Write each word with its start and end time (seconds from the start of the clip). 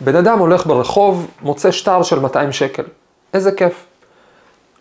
בן 0.00 0.16
אדם 0.16 0.38
הולך 0.38 0.66
ברחוב, 0.66 1.26
מוצא 1.42 1.70
שטר 1.70 2.02
של 2.02 2.18
200 2.18 2.52
שקל. 2.52 2.82
איזה 3.34 3.52
כיף. 3.52 3.84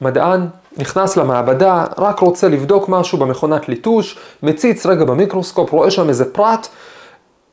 מדען 0.02 0.48
נכנס 0.78 1.18
למעבדה, 1.18 1.86
רק 1.98 2.20
רוצה 2.20 2.50
לבדוק 2.50 2.90
משהו 2.90 3.18
במכונת 3.18 3.70
ליטוש, 3.70 4.18
מציץ 4.44 4.86
רגע 4.86 5.06
במיקרוסקופ, 5.06 5.72
רואה 5.72 5.92
שם 5.92 6.10
איזה 6.10 6.34
פרט, 6.34 6.68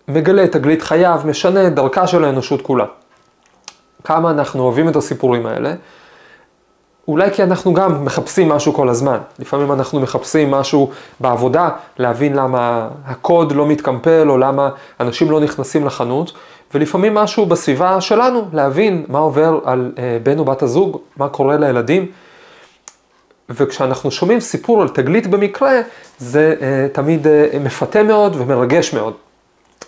מגלה 0.09 0.45
את 0.45 0.53
תגלית 0.53 0.83
חייו, 0.83 1.21
משנה 1.25 1.67
את 1.67 1.75
דרכה 1.75 2.07
של 2.07 2.25
האנושות 2.25 2.63
כולה. 2.63 2.85
כמה 4.05 4.31
אנחנו 4.31 4.63
אוהבים 4.63 4.89
את 4.89 4.97
הסיפורים 4.97 5.47
האלה. 5.47 5.75
אולי 7.09 7.31
כי 7.31 7.43
אנחנו 7.43 7.75
גם 7.75 8.05
מחפשים 8.05 8.49
משהו 8.49 8.75
כל 8.75 8.89
הזמן. 8.89 9.19
לפעמים 9.39 9.73
אנחנו 9.73 10.01
מחפשים 10.01 10.51
משהו 10.51 10.91
בעבודה, 11.21 11.69
להבין 11.99 12.37
למה 12.37 12.89
הקוד 13.05 13.53
לא 13.53 13.67
מתקמפל 13.67 14.31
או 14.31 14.39
למה 14.39 14.71
אנשים 15.01 15.31
לא 15.31 15.41
נכנסים 15.41 15.87
לחנות, 15.87 16.33
ולפעמים 16.75 17.15
משהו 17.15 17.47
בסביבה 17.47 18.01
שלנו, 18.01 18.49
להבין 18.53 19.05
מה 19.09 19.19
עובר 19.19 19.61
על 19.65 19.93
אה, 19.99 20.19
בן 20.23 20.39
או 20.39 20.45
בת 20.45 20.63
הזוג, 20.63 20.99
מה 21.17 21.29
קורה 21.29 21.57
לילדים. 21.57 22.07
וכשאנחנו 23.51 24.11
שומעים 24.11 24.41
סיפור 24.41 24.83
על 24.83 24.89
תגלית 24.89 25.27
במקרה, 25.27 25.81
זה 26.19 26.55
אה, 26.61 26.87
תמיד 26.93 27.27
אה, 27.27 27.49
מפתה 27.61 28.03
מאוד 28.03 28.37
ומרגש 28.39 28.95
מאוד. 28.95 29.15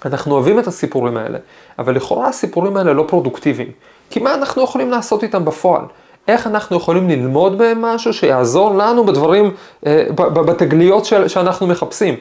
אנחנו 0.04 0.34
אוהבים 0.34 0.59
את 0.59 0.66
הסיפורים 0.66 1.16
האלה, 1.16 1.38
אבל 1.78 1.95
לכאורה 1.96 2.28
הסיפורים 2.28 2.76
האלה 2.76 2.92
לא 2.92 3.04
פרודוקטיביים. 3.09 3.70
כי 4.10 4.20
מה 4.20 4.34
אנחנו 4.34 4.62
יכולים 4.62 4.90
לעשות 4.90 5.23
איתם 5.23 5.45
בפועל? 5.45 5.82
איך 6.28 6.46
אנחנו 6.46 6.76
יכולים 6.76 7.09
ללמוד 7.09 7.59
בהם 7.59 7.82
משהו 7.82 8.12
שיעזור 8.12 8.74
לנו 8.74 9.06
בדברים, 9.06 9.51
אה, 9.87 10.06
בתגליות 10.16 11.04
שאנחנו 11.04 11.66
מחפשים? 11.66 12.14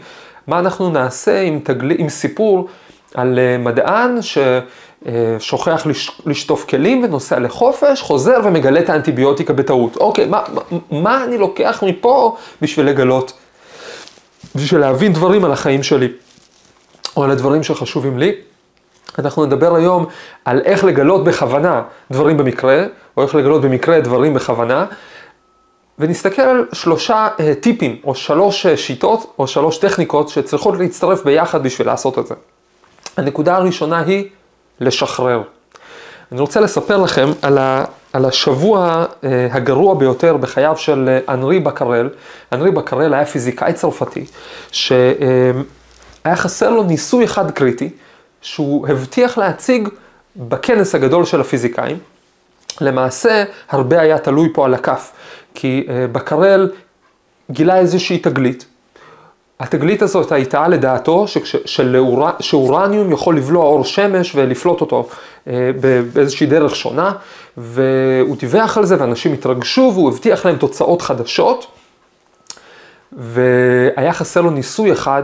מה 0.48 0.60
אנחנו 0.60 0.90
נעשה 0.90 1.42
עם, 1.42 1.60
תגל... 1.64 1.92
עם 1.98 2.10
סיפור 2.10 2.68
על 3.14 3.40
אה, 3.40 3.58
מדען 3.58 4.20
ששוכח 4.22 5.88
לשטוף 6.26 6.66
כלים 6.70 7.04
ונוסע 7.04 7.40
לחופש, 7.40 8.02
חוזר 8.02 8.40
ומגלה 8.44 8.80
את 8.80 8.90
האנטיביוטיקה 8.90 9.54
בטעות. 9.54 9.98
אוקיי, 9.98 10.26
מה, 10.26 10.44
מה, 10.92 11.24
אני 11.24 11.38
לוקח 11.38 11.84
מפה 11.88 12.36
בשביל 12.62 12.86
לגלות, 12.86 13.34
בשביל 14.56 14.82
להבין 14.82 15.14
דברים 15.14 15.46
על 15.46 15.52
החיים 15.52 15.84
שלי, 15.84 16.08
או 17.18 17.24
על 17.24 17.32
הדברים 17.32 17.64
שחשובים 17.64 18.18
לי? 18.18 18.36
אנחנו 19.20 19.46
נדבר 19.46 19.76
היום 19.76 20.06
על 20.46 20.62
איך 20.66 20.84
לגלות 20.84 21.24
בכוונה 21.24 21.82
דברים 22.12 22.38
במקרה, 22.38 22.86
או 23.18 23.24
איך 23.24 23.36
לגלות 23.36 23.62
במקרה 23.62 24.02
דברים 24.02 24.34
בכוונה, 24.34 24.86
ונסתכל 26.00 26.42
על 26.42 26.66
שלושה 26.74 27.28
uh, 27.38 27.42
טיפים, 27.62 27.98
או 28.04 28.16
שלוש 28.16 28.66
uh, 28.66 28.78
שיטות, 28.78 29.34
או 29.40 29.48
שלוש 29.48 29.78
טכניקות 29.78 30.30
שצריכות 30.30 30.80
להצטרף 30.80 31.24
ביחד 31.24 31.64
בשביל 31.64 31.88
לעשות 31.88 32.20
את 32.20 32.28
זה. 32.28 32.36
הנקודה 33.18 33.56
הראשונה 33.56 34.00
היא 34.00 34.30
לשחרר. 34.80 35.42
אני 36.32 36.42
רוצה 36.42 36.60
לספר 36.60 36.98
לכם 36.98 37.30
על, 37.42 37.58
ה, 37.58 37.86
על 38.14 38.26
השבוע 38.26 39.06
uh, 39.06 39.26
הגרוע 39.52 39.96
ביותר 39.96 40.38
בחייו 40.38 40.78
של 40.78 41.20
uh, 41.28 41.32
אנרי 41.32 41.60
בקרל. 41.60 42.10
אנרי 42.52 42.72
בקרל 42.72 43.14
היה 43.14 43.26
פיזיקאי 43.26 43.74
צרפתי, 43.74 44.26
שהיה 44.72 45.14
uh, 46.28 46.36
חסר 46.36 46.70
לו 46.70 46.84
ניסוי 46.84 47.26
אחד 47.26 47.52
קריטי, 47.52 47.90
שהוא 48.42 48.88
הבטיח 48.88 49.38
להציג 49.38 49.90
בכנס 50.36 50.96
הגדול 50.96 51.26
של 51.26 51.42
הפיזיקאים. 51.42 51.98
למעשה, 52.82 53.44
הרבה 53.70 54.02
היה 54.02 54.18
תלוי 54.18 54.50
פה 54.54 54.66
על 54.66 54.74
הכף, 54.74 55.12
כי 55.54 55.86
uh, 55.88 55.92
בקרל 56.12 56.72
גילה 57.52 57.78
איזושהי 57.78 58.20
תגלית. 58.20 58.66
התגלית 59.60 60.02
הזאת 60.02 60.32
הייתה 60.32 60.68
לדעתו 60.68 61.26
שאורניום 62.40 63.12
יכול 63.12 63.38
לבלוע 63.38 63.66
אור 63.66 63.84
שמש 63.84 64.36
ולפלוט 64.36 64.82
אותו 64.82 65.08
אה, 65.48 65.72
באיזושהי 66.14 66.48
דרך 66.48 66.76
שונה, 66.76 67.12
והוא 67.58 68.36
דיווח 68.38 68.78
על 68.78 68.86
זה 68.86 68.96
ואנשים 69.00 69.34
התרגשו 69.34 69.92
והוא 69.94 70.10
הבטיח 70.10 70.46
להם 70.46 70.56
תוצאות 70.56 71.02
חדשות, 71.02 71.68
והיה 73.12 74.14
חסר 74.14 74.42
לו 74.42 74.50
ניסוי 74.50 74.92
אחד, 74.92 75.24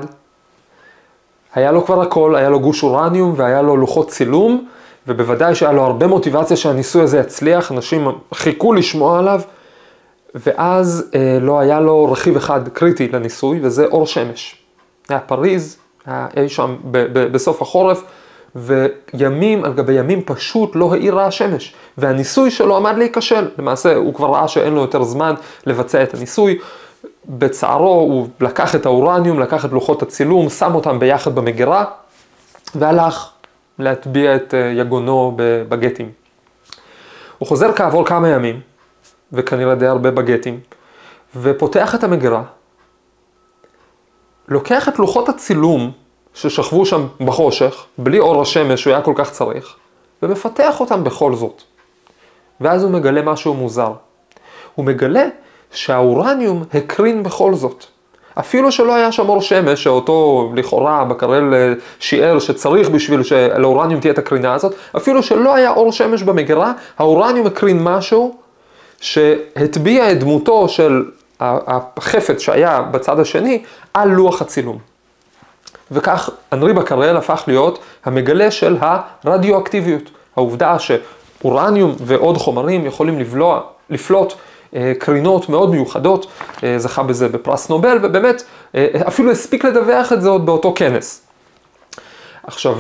היה 1.55 1.71
לו 1.71 1.85
כבר 1.85 2.01
הכל, 2.01 2.35
היה 2.35 2.49
לו 2.49 2.59
גוש 2.59 2.83
אורניום 2.83 3.33
והיה 3.37 3.61
לו 3.61 3.77
לוחות 3.77 4.09
צילום, 4.09 4.67
ובוודאי 5.07 5.55
שהיה 5.55 5.71
לו 5.71 5.83
הרבה 5.83 6.07
מוטיבציה 6.07 6.57
שהניסוי 6.57 7.01
הזה 7.01 7.19
יצליח, 7.19 7.71
אנשים 7.71 8.07
חיכו 8.33 8.73
לשמוע 8.73 9.19
עליו. 9.19 9.41
ואז 10.35 11.09
אה, 11.15 11.37
לא 11.41 11.59
היה 11.59 11.79
לו 11.79 12.11
רכיב 12.11 12.35
אחד 12.35 12.67
קריטי 12.67 13.07
לניסוי, 13.07 13.59
וזה 13.61 13.85
אור 13.85 14.07
שמש. 14.07 14.55
היה 15.09 15.19
פריז, 15.19 15.77
היה 16.05 16.27
אי 16.37 16.49
שם 16.49 16.75
ב- 16.91 17.07
ב- 17.13 17.31
בסוף 17.31 17.61
החורף, 17.61 18.03
וימים 18.55 19.63
על 19.65 19.73
גבי 19.73 19.93
ימים 19.93 20.21
פשוט 20.25 20.71
לא 20.75 20.93
האירה 20.93 21.25
השמש, 21.25 21.73
והניסוי 21.97 22.51
שלו 22.51 22.77
עמד 22.77 22.97
להיכשל. 22.97 23.47
למעשה, 23.57 23.95
הוא 23.95 24.13
כבר 24.13 24.27
ראה 24.27 24.47
שאין 24.47 24.73
לו 24.73 24.81
יותר 24.81 25.03
זמן 25.03 25.33
לבצע 25.65 26.03
את 26.03 26.13
הניסוי. 26.13 26.59
בצערו 27.25 27.93
הוא 27.93 28.27
לקח 28.41 28.75
את 28.75 28.85
האורניום, 28.85 29.39
לקח 29.39 29.65
את 29.65 29.71
לוחות 29.71 30.01
הצילום, 30.01 30.49
שם 30.49 30.75
אותם 30.75 30.99
ביחד 30.99 31.35
במגירה, 31.35 31.85
והלך 32.75 33.29
להטביע 33.79 34.35
את 34.35 34.53
אה, 34.53 34.59
יגונו 34.59 35.33
בגטים. 35.69 36.09
הוא 37.37 37.47
חוזר 37.47 37.73
כעבור 37.73 38.05
כמה 38.05 38.29
ימים, 38.29 38.59
וכנראה 39.33 39.75
די 39.75 39.87
הרבה 39.87 40.11
בגטים, 40.11 40.59
ופותח 41.35 41.95
את 41.95 42.03
המגירה, 42.03 42.43
לוקח 44.47 44.89
את 44.89 44.99
לוחות 44.99 45.29
הצילום 45.29 45.91
ששכבו 46.33 46.85
שם 46.85 47.07
בחושך, 47.25 47.85
בלי 47.97 48.19
אור 48.19 48.41
השמש 48.41 48.81
שהוא 48.81 48.93
היה 48.93 49.01
כל 49.01 49.13
כך 49.15 49.31
צריך, 49.31 49.75
ומפתח 50.23 50.79
אותם 50.79 51.03
בכל 51.03 51.35
זאת. 51.35 51.63
ואז 52.61 52.83
הוא 52.83 52.91
מגלה 52.91 53.21
משהו 53.21 53.53
מוזר. 53.53 53.93
הוא 54.75 54.85
מגלה 54.85 55.27
שהאורניום 55.71 56.63
הקרין 56.73 57.23
בכל 57.23 57.53
זאת. 57.53 57.85
אפילו 58.39 58.71
שלא 58.71 58.95
היה 58.95 59.11
שם 59.11 59.29
אור 59.29 59.41
שמש, 59.41 59.83
שאותו 59.83 60.49
לכאורה 60.55 61.05
בקרל 61.05 61.53
אה, 61.53 61.73
שיער 61.99 62.39
שצריך 62.39 62.89
בשביל 62.89 63.23
שלאורניום 63.23 63.99
תהיה 63.99 64.13
את 64.13 64.17
הקרינה 64.17 64.53
הזאת, 64.53 64.75
אפילו 64.97 65.23
שלא 65.23 65.55
היה 65.55 65.71
אור 65.71 65.91
שמש 65.91 66.23
במגירה, 66.23 66.73
האורניום 66.97 67.47
הקרין 67.47 67.83
משהו 67.83 68.35
שהטביע 69.01 70.11
את 70.11 70.19
דמותו 70.19 70.69
של 70.69 71.05
החפץ 71.39 72.39
שהיה 72.39 72.81
בצד 72.81 73.19
השני 73.19 73.63
על 73.93 74.09
לוח 74.09 74.41
הצילום. 74.41 74.77
וכך 75.91 76.29
אנרי 76.53 76.73
בקרל 76.73 77.17
הפך 77.17 77.43
להיות 77.47 77.79
המגלה 78.05 78.51
של 78.51 78.77
הרדיואקטיביות. 79.23 80.11
העובדה 80.35 80.77
שאורניום 80.79 81.95
ועוד 81.99 82.37
חומרים 82.37 82.85
יכולים 82.85 83.19
לבלוע, 83.19 83.61
לפלוט 83.89 84.33
אה, 84.75 84.93
קרינות 84.99 85.49
מאוד 85.49 85.71
מיוחדות, 85.71 86.31
אה, 86.63 86.79
זכה 86.79 87.03
בזה 87.03 87.27
בפרס 87.27 87.69
נובל, 87.69 87.97
ובאמת 88.03 88.43
אה, 88.75 88.87
אפילו 89.07 89.31
הספיק 89.31 89.63
לדווח 89.65 90.13
את 90.13 90.21
זה 90.21 90.29
עוד 90.29 90.45
באותו 90.45 90.73
כנס. 90.75 91.25
עכשיו, 92.43 92.77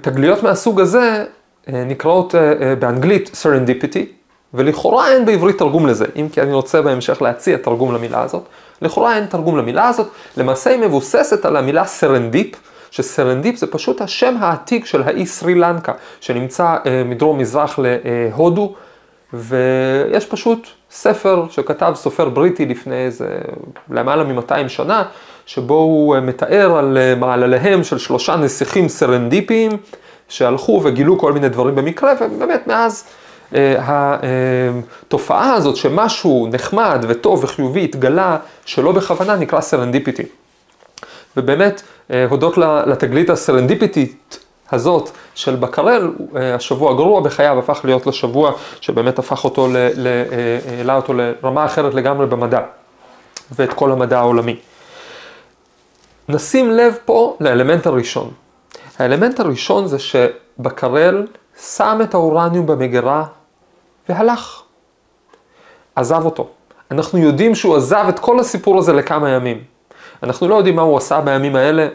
תגליות 0.00 0.42
מהסוג 0.42 0.80
הזה 0.80 1.24
נקראות 1.68 2.34
באנגלית 2.78 3.30
serendipity, 3.34 4.12
ולכאורה 4.54 5.12
אין 5.12 5.26
בעברית 5.26 5.58
תרגום 5.58 5.86
לזה, 5.86 6.04
אם 6.16 6.28
כי 6.32 6.42
אני 6.42 6.52
רוצה 6.52 6.82
בהמשך 6.82 7.22
להציע 7.22 7.56
תרגום 7.56 7.94
למילה 7.94 8.22
הזאת. 8.22 8.42
לכאורה 8.82 9.16
אין 9.16 9.26
תרגום 9.26 9.56
למילה 9.56 9.88
הזאת, 9.88 10.08
למעשה 10.36 10.70
היא 10.70 10.80
מבוססת 10.80 11.44
על 11.44 11.56
המילה 11.56 11.84
סרנדיפ, 11.84 12.54
שסרנדיפ 12.90 13.56
זה 13.56 13.66
פשוט 13.66 14.00
השם 14.00 14.34
העתיק 14.40 14.86
של 14.86 15.02
האי 15.02 15.26
סרי 15.26 15.54
לנקה, 15.54 15.92
שנמצא 16.20 16.76
אה, 16.86 17.02
מדרום 17.04 17.38
מזרח 17.38 17.78
להודו, 17.78 18.74
ויש 19.32 20.26
פשוט 20.26 20.68
ספר 20.90 21.44
שכתב 21.50 21.92
סופר 21.96 22.28
בריטי 22.28 22.66
לפני 22.66 23.04
איזה 23.04 23.38
למעלה 23.90 24.24
מ-200 24.24 24.68
שנה, 24.68 25.04
שבו 25.46 25.74
הוא 25.74 26.14
אה, 26.14 26.20
מתאר 26.20 26.76
על 26.78 26.98
אה, 26.98 27.14
מעלליהם 27.14 27.84
של 27.84 27.98
שלושה 27.98 28.36
נסיכים 28.36 28.88
סרנדיפיים, 28.88 29.70
שהלכו 30.28 30.80
וגילו 30.84 31.18
כל 31.18 31.32
מיני 31.32 31.48
דברים 31.48 31.74
במקרה, 31.74 32.12
ובאמת 32.20 32.66
מאז 32.66 33.04
התופעה 33.78 35.54
הזאת 35.54 35.76
שמשהו 35.76 36.48
נחמד 36.52 37.04
וטוב 37.08 37.44
וחיובי 37.44 37.84
התגלה 37.84 38.36
שלא 38.64 38.92
בכוונה 38.92 39.36
נקרא 39.36 39.60
serendipity. 39.60 40.22
ובאמת, 41.36 41.82
אה, 42.10 42.26
הודות 42.30 42.58
לתגלית 42.86 43.30
הסרנדיפיטית 43.30 44.38
הזאת 44.72 45.10
של 45.34 45.56
בקרל, 45.56 46.12
אה, 46.36 46.54
השבוע 46.54 46.92
הגרוע 46.92 47.20
בחייו 47.20 47.58
הפך 47.58 47.80
להיות 47.84 48.06
לשבוע 48.06 48.52
שבאמת 48.80 49.18
הפך 49.18 49.44
אותו, 49.44 49.68
העלה 50.78 50.96
אותו 50.96 51.14
לרמה 51.14 51.64
אחרת 51.64 51.94
לגמרי 51.94 52.26
במדע, 52.26 52.60
ואת 53.56 53.72
כל 53.72 53.92
המדע 53.92 54.18
העולמי. 54.18 54.56
נשים 56.28 56.70
לב 56.70 56.98
פה 57.04 57.36
לאלמנט 57.40 57.86
הראשון. 57.86 58.30
האלמנט 58.98 59.40
הראשון 59.40 59.86
זה 59.86 59.98
שבקרל 59.98 61.26
שם 61.76 61.98
את 62.02 62.14
האורניום 62.14 62.66
במגירה 62.66 63.24
והלך. 64.10 64.62
עזב 65.94 66.24
אותו. 66.24 66.48
אנחנו 66.90 67.18
יודעים 67.18 67.54
שהוא 67.54 67.76
עזב 67.76 68.04
את 68.08 68.18
כל 68.18 68.40
הסיפור 68.40 68.78
הזה 68.78 68.92
לכמה 68.92 69.30
ימים. 69.30 69.64
אנחנו 70.22 70.48
לא 70.48 70.54
יודעים 70.54 70.76
מה 70.76 70.82
הוא 70.82 70.96
עשה 70.96 71.20
בימים 71.20 71.56
האלה, 71.56 71.88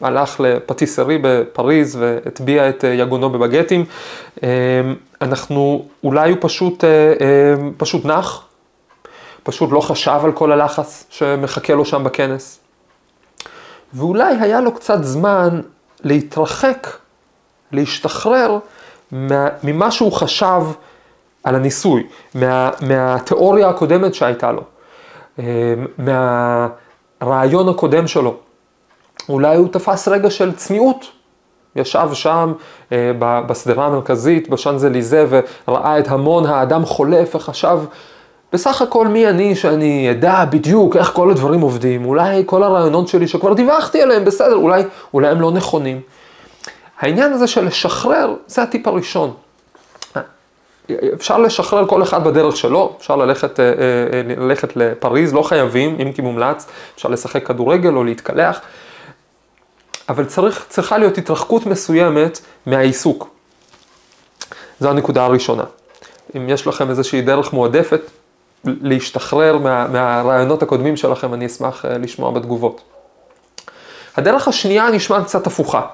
הלך 0.00 0.40
לפטיסרי 0.40 1.18
בפריז 1.22 1.96
והטביע 1.96 2.68
את 2.68 2.84
יגונו 2.88 3.30
בבגטים. 3.30 3.84
אנחנו, 5.22 5.84
אולי 6.04 6.30
הוא 6.30 6.38
פשוט, 6.40 6.84
פשוט 7.76 8.04
נח, 8.04 8.42
פשוט 9.42 9.72
לא 9.72 9.80
חשב 9.80 10.20
על 10.24 10.32
כל 10.32 10.52
הלחץ 10.52 11.06
שמחכה 11.10 11.74
לו 11.74 11.84
שם 11.84 12.04
בכנס. 12.04 12.58
ואולי 13.94 14.36
היה 14.40 14.60
לו 14.60 14.74
קצת 14.74 15.04
זמן 15.04 15.60
להתרחק, 16.02 16.88
להשתחרר 17.72 18.58
ממה 19.62 19.90
שהוא 19.90 20.12
חשב 20.12 20.62
על 21.44 21.54
הניסוי, 21.54 22.06
מה, 22.34 22.70
מהתיאוריה 22.80 23.68
הקודמת 23.68 24.14
שהייתה 24.14 24.52
לו, 24.52 24.62
מהרעיון 25.98 27.68
הקודם 27.68 28.06
שלו. 28.06 28.36
אולי 29.28 29.56
הוא 29.56 29.68
תפס 29.68 30.08
רגע 30.08 30.30
של 30.30 30.52
צניעות. 30.52 31.06
ישב 31.76 32.08
שם 32.12 32.52
אה, 32.92 33.12
בשדרה 33.20 33.86
המרכזית, 33.86 34.48
בשאנזליזה, 34.48 35.26
וראה 35.68 35.98
את 35.98 36.08
המון 36.08 36.46
האדם 36.46 36.84
חולף 36.84 37.34
וחשב, 37.34 37.78
בסך 38.52 38.82
הכל 38.82 39.08
מי 39.08 39.28
אני 39.28 39.56
שאני 39.56 40.10
אדע 40.10 40.44
בדיוק 40.44 40.96
איך 40.96 41.12
כל 41.14 41.30
הדברים 41.30 41.60
עובדים, 41.60 42.04
אולי 42.04 42.42
כל 42.46 42.62
הרעיונות 42.62 43.08
שלי 43.08 43.28
שכבר 43.28 43.52
דיווחתי 43.52 44.02
עליהם, 44.02 44.24
בסדר, 44.24 44.54
אולי, 44.54 44.82
אולי 45.14 45.28
הם 45.28 45.40
לא 45.40 45.52
נכונים. 45.52 46.00
העניין 46.98 47.32
הזה 47.32 47.46
של 47.46 47.66
לשחרר, 47.66 48.34
זה 48.46 48.62
הטיפ 48.62 48.88
הראשון. 48.88 49.34
אפשר 51.14 51.38
לשחרר 51.38 51.86
כל 51.86 52.02
אחד 52.02 52.24
בדרך 52.24 52.56
שלו, 52.56 52.96
אפשר 52.98 53.16
ללכת, 53.16 53.60
אה, 53.60 53.64
אה, 53.64 54.22
ללכת 54.36 54.76
לפריז, 54.76 55.34
לא 55.34 55.42
חייבים, 55.42 55.96
אם 56.02 56.12
כי 56.12 56.22
מומלץ, 56.22 56.66
אפשר 56.94 57.08
לשחק 57.08 57.46
כדורגל 57.46 57.94
או 57.94 58.04
להתקלח, 58.04 58.60
אבל 60.08 60.24
צריך, 60.24 60.66
צריכה 60.68 60.98
להיות 60.98 61.18
התרחקות 61.18 61.66
מסוימת 61.66 62.40
מהעיסוק. 62.66 63.28
זו 64.80 64.90
הנקודה 64.90 65.24
הראשונה. 65.24 65.64
אם 66.36 66.48
יש 66.48 66.66
לכם 66.66 66.90
איזושהי 66.90 67.22
דרך 67.22 67.52
מועדפת 67.52 68.00
להשתחרר 68.64 69.58
מה, 69.58 69.86
מהרעיונות 69.88 70.62
הקודמים 70.62 70.96
שלכם, 70.96 71.34
אני 71.34 71.46
אשמח 71.46 71.84
אה, 71.84 71.98
לשמוע 71.98 72.30
בתגובות. 72.30 72.80
הדרך 74.16 74.48
השנייה 74.48 74.90
נשמעת 74.90 75.24
קצת 75.24 75.46
הפוכה. 75.46 75.86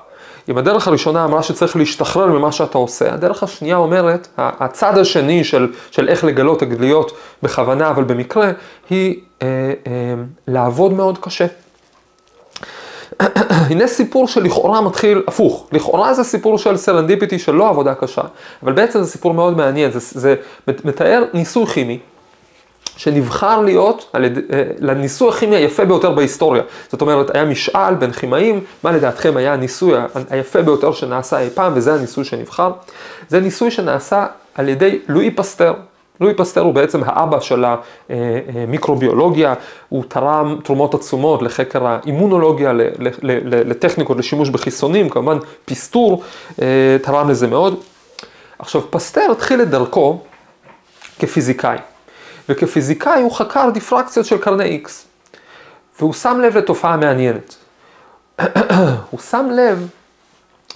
אם 0.49 0.59
הדרך 0.59 0.89
הראשונה 0.89 1.25
אמרה 1.25 1.43
שצריך 1.43 1.77
להשתחרר 1.77 2.27
ממה 2.27 2.53
שאתה 2.53 2.79
עושה, 2.79 3.15
הדרך 3.15 3.43
השנייה 3.43 3.77
אומרת, 3.77 4.29
הצד 4.39 4.99
השני 4.99 5.45
של, 5.45 5.73
של 5.91 6.09
איך 6.09 6.25
לגלות 6.25 6.61
תגליות 6.61 7.13
בכוונה 7.43 7.91
אבל 7.91 8.05
במקרה, 8.05 8.53
היא 8.91 9.21
אה, 9.43 9.47
אה, 9.87 10.15
לעבוד 10.49 10.93
מאוד 10.93 11.19
קשה. 11.19 11.47
הנה 13.71 13.87
סיפור 13.87 14.29
שלכאורה 14.29 14.81
מתחיל 14.81 15.23
הפוך, 15.27 15.67
לכאורה 15.73 16.15
זה 16.15 16.25
סיפור 16.25 16.59
של 16.59 16.77
serendipity 16.77 17.39
של 17.39 17.55
לא 17.55 17.69
עבודה 17.69 17.95
קשה, 17.95 18.23
אבל 18.63 18.73
בעצם 18.73 19.03
זה 19.03 19.11
סיפור 19.11 19.35
מאוד 19.35 19.57
מעניין, 19.57 19.91
זה, 19.91 19.99
זה 20.21 20.35
מתאר 20.85 21.25
ניסוי 21.35 21.67
כימי 21.67 21.99
שנבחר 22.97 23.61
להיות 23.61 24.11
יד, 24.25 24.39
אה, 24.39 24.63
לניסוי 24.79 25.29
הכימי 25.29 25.57
היפה 25.57 25.85
ביותר 25.85 26.11
בהיסטוריה. 26.11 26.63
זאת 26.89 27.01
אומרת, 27.01 27.35
היה 27.35 27.45
משאל 27.45 27.95
בין 27.95 28.13
כימאים, 28.13 28.61
מה 28.83 28.93
לדעתכם 28.93 29.37
היה 29.37 29.53
הניסוי 29.53 29.99
היפה 30.31 30.63
ביותר 30.63 30.93
שנעשה 30.93 31.41
אי 31.41 31.51
פעם, 31.51 31.73
וזה 31.75 31.95
הניסוי 31.95 32.25
שנבחר. 32.25 32.73
זה 33.29 33.41
ניסוי 33.41 33.71
שנעשה 33.71 34.27
על 34.55 34.69
ידי 34.69 34.99
לואי 35.09 35.31
פסטר. 35.31 35.75
לואי 36.21 36.35
פסטר 36.35 36.61
הוא 36.61 36.75
בעצם 36.75 37.01
האבא 37.05 37.41
של 37.41 37.65
המיקרוביולוגיה, 38.09 39.55
הוא 39.89 40.05
תרם 40.09 40.59
תרומות 40.65 40.95
עצומות 40.95 41.43
לחקר 41.43 41.87
האימונולוגיה, 41.87 42.73
לטכניקות 43.43 44.19
לשימוש 44.19 44.49
בחיסונים, 44.49 45.09
כמובן 45.09 45.39
פסטר 45.65 46.23
אה, 46.63 46.97
תרם 47.03 47.31
לזה 47.31 47.47
מאוד. 47.47 47.81
עכשיו, 48.59 48.91
פסטר 48.91 49.27
התחיל 49.31 49.63
את 49.63 49.71
דרכו 49.71 50.19
כפיזיקאי. 51.19 51.79
וכפיזיקאי 52.49 53.23
הוא 53.23 53.33
חקר 53.33 53.71
דיפרקציות 53.75 54.27
של 54.27 54.39
קרני 54.39 54.81
X. 54.85 54.91
והוא 55.99 56.13
שם 56.13 56.41
לב 56.41 56.57
לתופעה 56.57 56.97
מעניינת. 56.97 57.57
הוא 59.11 59.21
שם 59.21 59.49
לב 59.53 59.89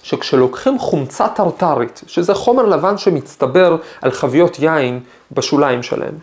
שכשלוקחים 0.02 0.78
חומצה 0.78 1.28
טרטרית, 1.28 2.00
שזה 2.06 2.34
חומר 2.34 2.66
לבן 2.66 2.98
שמצטבר 2.98 3.76
על 4.02 4.10
חביות 4.10 4.58
יין 4.58 5.00
בשוליים 5.32 5.82
שלהם, 5.82 6.14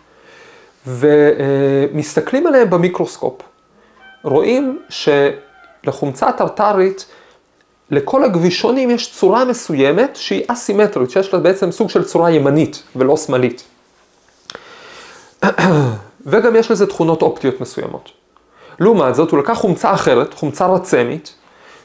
ומסתכלים 0.88 2.48
עליהם 2.48 2.70
במיקרוסקופ, 2.70 3.42
רואים 4.24 4.80
שלחומצה 4.90 6.32
טרטרית, 6.32 7.06
לכל 7.92 8.24
הגבישונים 8.24 8.90
יש 8.90 9.14
צורה 9.14 9.46
מסוימת 9.46 10.16
שהיא 10.16 10.44
אסימטרית, 10.48 11.12
שיש 11.12 11.34
לה 11.34 11.40
בעצם 11.40 11.72
סוג 11.72 11.90
של 11.90 12.04
צורה 12.04 12.32
ימנית 12.32 12.84
ולא 12.96 13.18
שמאלית. 13.18 13.64
וגם 16.26 16.56
יש 16.56 16.72
לזה 16.72 16.88
תכונות 16.88 17.22
אופטיות 17.22 17.62
מסוימות. 17.62 18.12
לעומת 18.80 19.16
זאת, 19.16 19.32
הוא 19.32 19.40
לקח 19.40 19.54
חומצה 19.54 19.94
אחרת, 19.94 20.34
חומצה 20.34 20.66
רצמית, 20.68 21.34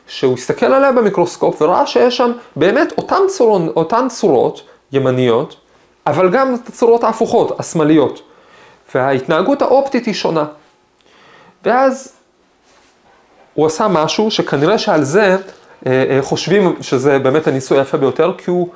שהוא 0.07 0.35
הסתכל 0.35 0.67
עליה 0.67 0.93
במיקרוסקופ 0.93 1.63
וראה 1.63 1.87
שיש 1.87 2.17
שם 2.17 2.33
באמת 2.57 2.93
אותן, 2.99 3.21
צורון, 3.29 3.69
אותן 3.77 4.07
צורות 4.09 4.63
ימניות, 4.93 5.57
אבל 6.07 6.31
גם 6.31 6.55
את 6.55 6.69
הצורות 6.69 7.05
ההפוכות, 7.05 7.61
השמאליות. 7.61 8.23
וההתנהגות 8.95 9.63
האופטית 9.63 10.07
היא 10.07 10.15
שונה. 10.15 10.45
ואז 11.65 12.13
הוא 13.55 13.67
עשה 13.67 13.89
משהו 13.89 14.31
שכנראה 14.31 14.79
שעל 14.79 15.03
זה 15.03 15.37
אה, 15.87 16.05
אה, 16.11 16.19
חושבים 16.23 16.77
שזה 16.81 17.19
באמת 17.19 17.47
הניסוי 17.47 17.79
היפה 17.79 17.97
ביותר, 17.97 18.35
כי 18.39 18.51
הוא 18.51 18.69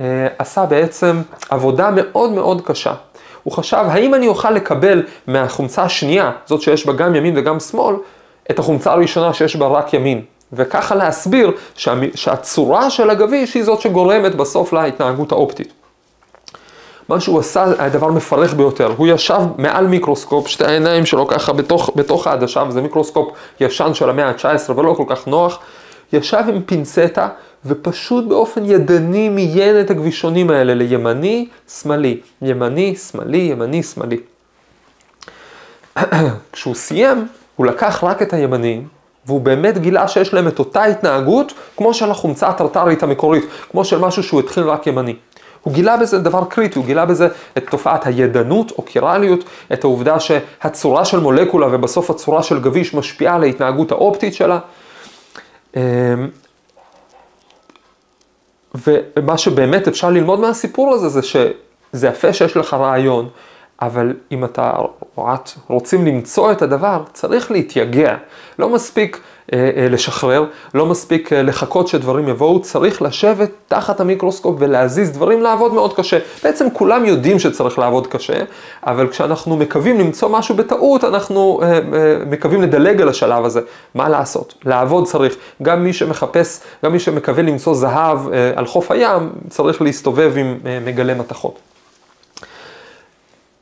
אה, 0.00 0.26
עשה 0.38 0.66
בעצם 0.66 1.22
עבודה 1.50 1.90
מאוד 1.90 2.32
מאוד 2.32 2.62
קשה. 2.66 2.94
הוא 3.44 3.52
חשב, 3.52 3.84
האם 3.88 4.14
אני 4.14 4.28
אוכל 4.28 4.50
לקבל 4.50 5.02
מהחומצה 5.26 5.82
השנייה, 5.82 6.30
זאת 6.46 6.62
שיש 6.62 6.86
בה 6.86 6.92
גם 6.92 7.14
ימין 7.14 7.38
וגם 7.38 7.60
שמאל, 7.60 7.96
את 8.50 8.58
החומצה 8.58 8.92
הראשונה 8.92 9.34
שיש 9.34 9.56
בה 9.56 9.66
רק 9.66 9.94
ימין. 9.94 10.22
וככה 10.52 10.94
להסביר 10.94 11.52
שה, 11.74 11.94
שהצורה 12.14 12.90
של 12.90 13.10
הגביש 13.10 13.54
היא 13.54 13.64
זאת 13.64 13.80
שגורמת 13.80 14.34
בסוף 14.34 14.72
להתנהגות 14.72 15.32
האופטית. 15.32 15.72
מה 17.08 17.20
שהוא 17.20 17.40
עשה 17.40 17.64
היה 17.78 17.88
דבר 17.88 18.08
מפרך 18.08 18.54
ביותר, 18.54 18.92
הוא 18.96 19.06
ישב 19.06 19.40
מעל 19.58 19.86
מיקרוסקופ, 19.86 20.48
שתי 20.48 20.64
העיניים 20.64 21.06
שלו 21.06 21.26
ככה 21.26 21.52
בתוך, 21.52 21.90
בתוך 21.96 22.26
העדשה, 22.26 22.64
וזה 22.68 22.82
מיקרוסקופ 22.82 23.32
ישן 23.60 23.94
של 23.94 24.10
המאה 24.10 24.28
ה-19 24.28 24.72
ולא 24.76 24.94
כל 24.96 25.04
כך 25.06 25.26
נוח, 25.26 25.58
ישב 26.12 26.42
עם 26.48 26.62
פינצטה 26.62 27.28
ופשוט 27.66 28.24
באופן 28.24 28.64
ידני 28.64 29.28
מיין 29.28 29.80
את 29.80 29.90
הגבישונים 29.90 30.50
האלה 30.50 30.74
לימני, 30.74 31.48
שמאלי, 31.68 32.20
ימני, 32.42 32.96
שמאלי, 32.96 33.38
ימני, 33.38 33.82
שמאלי. 33.82 34.18
כשהוא 36.52 36.74
סיים, 36.74 37.26
הוא 37.56 37.66
לקח 37.66 38.04
רק 38.04 38.22
את 38.22 38.32
הימנים, 38.32 38.88
והוא 39.26 39.40
באמת 39.40 39.78
גילה 39.78 40.08
שיש 40.08 40.34
להם 40.34 40.48
את 40.48 40.58
אותה 40.58 40.84
התנהגות 40.84 41.52
כמו 41.76 41.94
של 41.94 42.10
החומצה 42.10 42.48
הטרטרית 42.48 43.02
המקורית, 43.02 43.44
כמו 43.70 43.84
של 43.84 43.98
משהו 43.98 44.22
שהוא 44.22 44.40
התחיל 44.40 44.64
רק 44.64 44.86
ימני. 44.86 45.16
הוא 45.62 45.74
גילה 45.74 45.96
בזה 45.96 46.18
דבר 46.18 46.44
קריטי, 46.44 46.78
הוא 46.78 46.86
גילה 46.86 47.06
בזה 47.06 47.28
את 47.58 47.64
תופעת 47.70 48.06
הידענות 48.06 48.70
או 48.70 48.82
קירליות, 48.82 49.44
את 49.72 49.84
העובדה 49.84 50.20
שהצורה 50.20 51.04
של 51.04 51.20
מולקולה 51.20 51.66
ובסוף 51.72 52.10
הצורה 52.10 52.42
של 52.42 52.60
גביש 52.60 52.94
משפיעה 52.94 53.34
על 53.34 53.42
ההתנהגות 53.42 53.92
האופטית 53.92 54.34
שלה. 54.34 54.58
ומה 58.74 59.38
שבאמת 59.38 59.88
אפשר 59.88 60.10
ללמוד 60.10 60.40
מהסיפור 60.40 60.94
הזה 60.94 61.08
זה 61.08 61.22
שזה 61.22 62.08
יפה 62.08 62.32
שיש 62.32 62.56
לך 62.56 62.74
רעיון, 62.74 63.28
אבל 63.86 64.12
אם 64.32 64.44
אתה 64.44 64.72
או 65.16 65.34
את 65.34 65.50
רוצים 65.68 66.06
למצוא 66.06 66.52
את 66.52 66.62
הדבר, 66.62 67.02
צריך 67.12 67.50
להתייגע. 67.50 68.16
לא 68.58 68.68
מספיק 68.68 69.20
אה, 69.52 69.70
אה, 69.76 69.88
לשחרר, 69.88 70.44
לא 70.74 70.86
מספיק 70.86 71.32
אה, 71.32 71.42
לחכות 71.42 71.88
שדברים 71.88 72.28
יבואו, 72.28 72.62
צריך 72.62 73.02
לשבת 73.02 73.50
תחת 73.68 74.00
המיקרוסקופ 74.00 74.56
ולהזיז 74.58 75.12
דברים, 75.12 75.42
לעבוד 75.42 75.74
מאוד 75.74 75.96
קשה. 75.96 76.18
בעצם 76.42 76.66
כולם 76.72 77.04
יודעים 77.04 77.38
שצריך 77.38 77.78
לעבוד 77.78 78.06
קשה, 78.06 78.38
אבל 78.86 79.08
כשאנחנו 79.08 79.56
מקווים 79.56 79.98
למצוא 80.00 80.28
משהו 80.28 80.54
בטעות, 80.54 81.04
אנחנו 81.04 81.60
אה, 81.62 81.72
אה, 81.72 81.78
מקווים 82.30 82.62
לדלג 82.62 83.00
על 83.02 83.08
השלב 83.08 83.44
הזה. 83.44 83.60
מה 83.94 84.08
לעשות? 84.08 84.54
לעבוד 84.64 85.06
צריך. 85.06 85.36
גם 85.62 85.84
מי 85.84 85.92
שמחפש, 85.92 86.60
גם 86.84 86.92
מי 86.92 86.98
שמקווה 86.98 87.42
למצוא 87.42 87.74
זהב 87.74 88.28
אה, 88.28 88.52
על 88.56 88.66
חוף 88.66 88.90
הים, 88.90 89.32
צריך 89.48 89.82
להסתובב 89.82 90.32
עם 90.36 90.58
אה, 90.66 90.78
מגלה 90.84 91.14
מתכות. 91.14 91.73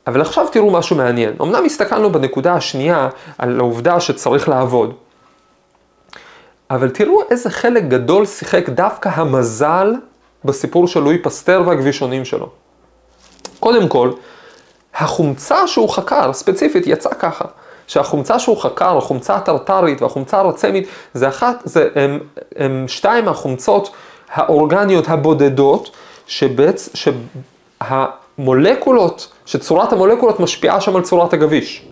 אבל 0.07 0.21
עכשיו 0.21 0.47
תראו 0.51 0.71
משהו 0.71 0.95
מעניין. 0.95 1.33
אמנם 1.41 1.65
הסתכלנו 1.65 2.11
בנקודה 2.11 2.53
השנייה 2.53 3.09
על 3.37 3.59
העובדה 3.59 3.99
שצריך 3.99 4.49
לעבוד, 4.49 4.93
אבל 6.69 6.89
תראו 6.89 7.21
איזה 7.29 7.49
חלק 7.49 7.83
גדול 7.83 8.25
שיחק 8.25 8.69
דווקא 8.69 9.09
המזל 9.13 9.93
בסיפור 10.45 10.87
של 10.87 10.99
לואי 10.99 11.17
פסטר 11.17 11.63
והגבישונים 11.65 12.25
שלו. 12.25 12.49
קודם 13.59 13.87
כל, 13.87 14.11
החומצה 14.95 15.67
שהוא 15.67 15.89
חקר, 15.89 16.33
ספציפית, 16.33 16.87
יצאה 16.87 17.13
ככה. 17.13 17.45
שהחומצה 17.87 18.39
שהוא 18.39 18.61
חקר, 18.61 18.97
החומצה 18.97 19.35
הטרטרית 19.35 20.01
והחומצה 20.01 20.39
הרצמית, 20.39 20.87
זה 21.13 21.27
אחת, 21.27 21.61
זה 21.63 21.89
הם, 21.95 22.19
הם 22.55 22.85
שתיים 22.87 23.25
מהחומצות 23.25 23.89
האורגניות 24.33 25.09
הבודדות, 25.09 25.91
שבעצ... 26.27 26.89
שהמולקולות, 28.37 29.31
שצורת 29.45 29.93
המולקולות 29.93 30.39
משפיעה 30.39 30.81
שם 30.81 30.95
על 30.95 31.01
צורת 31.01 31.33
הגביש. 31.33 31.85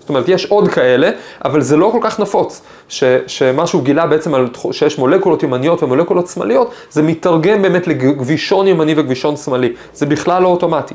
זאת 0.00 0.08
אומרת, 0.08 0.28
יש 0.28 0.46
עוד 0.46 0.68
כאלה, 0.68 1.10
אבל 1.44 1.60
זה 1.60 1.76
לא 1.76 1.88
כל 1.92 1.98
כך 2.02 2.20
נפוץ. 2.20 2.62
ש, 2.88 3.04
שמה 3.26 3.66
שהוא 3.66 3.82
גילה 3.82 4.06
בעצם 4.06 4.34
על 4.34 4.48
שיש 4.72 4.98
מולקולות 4.98 5.42
ימניות 5.42 5.82
ומולקולות 5.82 6.26
שמאליות, 6.28 6.70
זה 6.90 7.02
מתרגם 7.02 7.62
באמת 7.62 7.86
לגבישון 7.86 8.68
ימני 8.68 8.94
וגבישון 8.96 9.36
שמאלי. 9.36 9.72
זה 9.94 10.06
בכלל 10.06 10.42
לא 10.42 10.48
אוטומטי. 10.48 10.94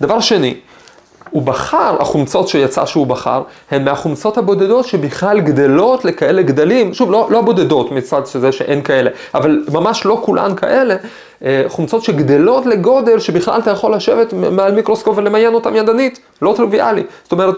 דבר 0.00 0.20
שני, 0.20 0.54
הוא 1.30 1.42
בחר, 1.42 1.96
החומצות 2.00 2.48
שיצא 2.48 2.86
שהוא 2.86 3.06
בחר, 3.06 3.42
הן 3.70 3.84
מהחומצות 3.84 4.38
הבודדות 4.38 4.86
שבכלל 4.86 5.40
גדלות 5.40 6.04
לכאלה 6.04 6.42
גדלים, 6.42 6.94
שוב, 6.94 7.12
לא, 7.12 7.28
לא 7.30 7.40
בודדות 7.40 7.92
מצד 7.92 8.24
זה 8.24 8.52
שאין 8.52 8.82
כאלה, 8.82 9.10
אבל 9.34 9.64
ממש 9.72 10.06
לא 10.06 10.20
כולן 10.24 10.54
כאלה, 10.54 10.96
אה, 11.44 11.64
חומצות 11.68 12.04
שגדלות 12.04 12.66
לגודל 12.66 13.18
שבכלל 13.18 13.60
אתה 13.60 13.70
יכול 13.70 13.94
לשבת 13.94 14.32
מעל 14.32 14.72
מיקרוסקופ 14.72 15.18
ולמיין 15.18 15.54
אותם 15.54 15.76
ידנית, 15.76 16.20
לא 16.42 16.54
טריוויאלי. 16.56 17.02
זאת 17.22 17.32
אומרת, 17.32 17.56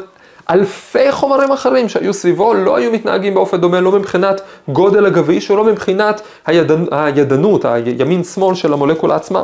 אלפי 0.51 1.13
חומרים 1.13 1.53
אחרים 1.53 1.89
שהיו 1.89 2.15
סביבו 2.15 2.55
לא 2.55 2.77
היו 2.77 2.93
מתנהגים 2.93 3.35
באופן 3.35 3.57
דומה, 3.57 3.81
לא 3.81 3.93
מבחינת 3.93 4.41
גודל 4.69 5.07
הגביש 5.07 5.51
ולא 5.51 5.65
מבחינת 5.65 6.21
הידנ... 6.47 6.85
הידנות, 6.91 7.65
הימין-שמאל 7.65 8.55
של 8.55 8.73
המולקולה 8.73 9.17
עצמה. 9.17 9.43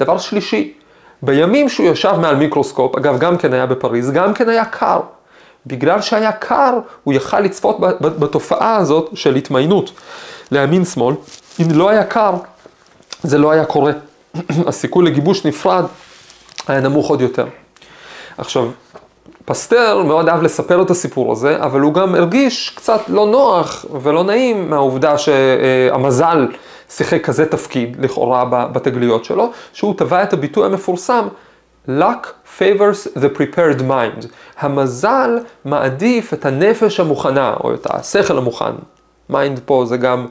דבר 0.00 0.18
שלישי, 0.18 0.72
בימים 1.22 1.68
שהוא 1.68 1.86
ישב 1.86 2.14
מעל 2.20 2.36
מיקרוסקופ, 2.36 2.96
אגב 2.96 3.18
גם 3.18 3.38
כן 3.38 3.52
היה 3.52 3.66
בפריז, 3.66 4.10
גם 4.10 4.34
כן 4.34 4.48
היה 4.48 4.64
קר. 4.64 5.00
בגלל 5.66 6.00
שהיה 6.00 6.32
קר, 6.32 6.78
הוא 7.04 7.14
יכל 7.14 7.40
לצפות 7.40 7.76
בתופעה 8.00 8.76
הזאת 8.76 9.10
של 9.14 9.34
התמיינות 9.34 9.90
לימין-שמאל. 10.50 11.14
אם 11.60 11.66
לא 11.72 11.88
היה 11.88 12.04
קר, 12.04 12.32
זה 13.22 13.38
לא 13.38 13.50
היה 13.50 13.64
קורה. 13.64 13.92
הסיכוי 14.68 15.04
לגיבוש 15.04 15.46
נפרד 15.46 15.84
היה 16.68 16.80
נמוך 16.80 17.08
עוד 17.08 17.20
יותר. 17.20 17.46
עכשיו, 18.38 18.68
פסטר 19.44 20.02
מאוד 20.02 20.28
אהב 20.28 20.42
לספר 20.42 20.82
את 20.82 20.90
הסיפור 20.90 21.32
הזה, 21.32 21.56
אבל 21.60 21.80
הוא 21.80 21.94
גם 21.94 22.14
הרגיש 22.14 22.70
קצת 22.76 23.00
לא 23.08 23.26
נוח 23.26 23.86
ולא 24.02 24.24
נעים 24.24 24.70
מהעובדה 24.70 25.18
שהמזל 25.18 26.46
שיחק 26.90 27.24
כזה 27.24 27.46
תפקיד, 27.46 27.96
לכאורה, 28.00 28.44
בתגליות 28.44 29.24
שלו, 29.24 29.50
שהוא 29.72 29.94
טבע 29.96 30.22
את 30.22 30.32
הביטוי 30.32 30.66
המפורסם, 30.66 31.28
luck 31.88 32.26
favors 32.58 33.16
the 33.16 33.38
prepared 33.38 33.80
mind. 33.80 34.26
המזל 34.58 35.38
מעדיף 35.64 36.34
את 36.34 36.46
הנפש 36.46 37.00
המוכנה, 37.00 37.54
או 37.64 37.74
את 37.74 37.86
השכל 37.90 38.38
המוכן. 38.38 38.72
mind 39.28 39.60
פה 39.64 39.84
זה 39.86 39.96
גם 39.96 40.26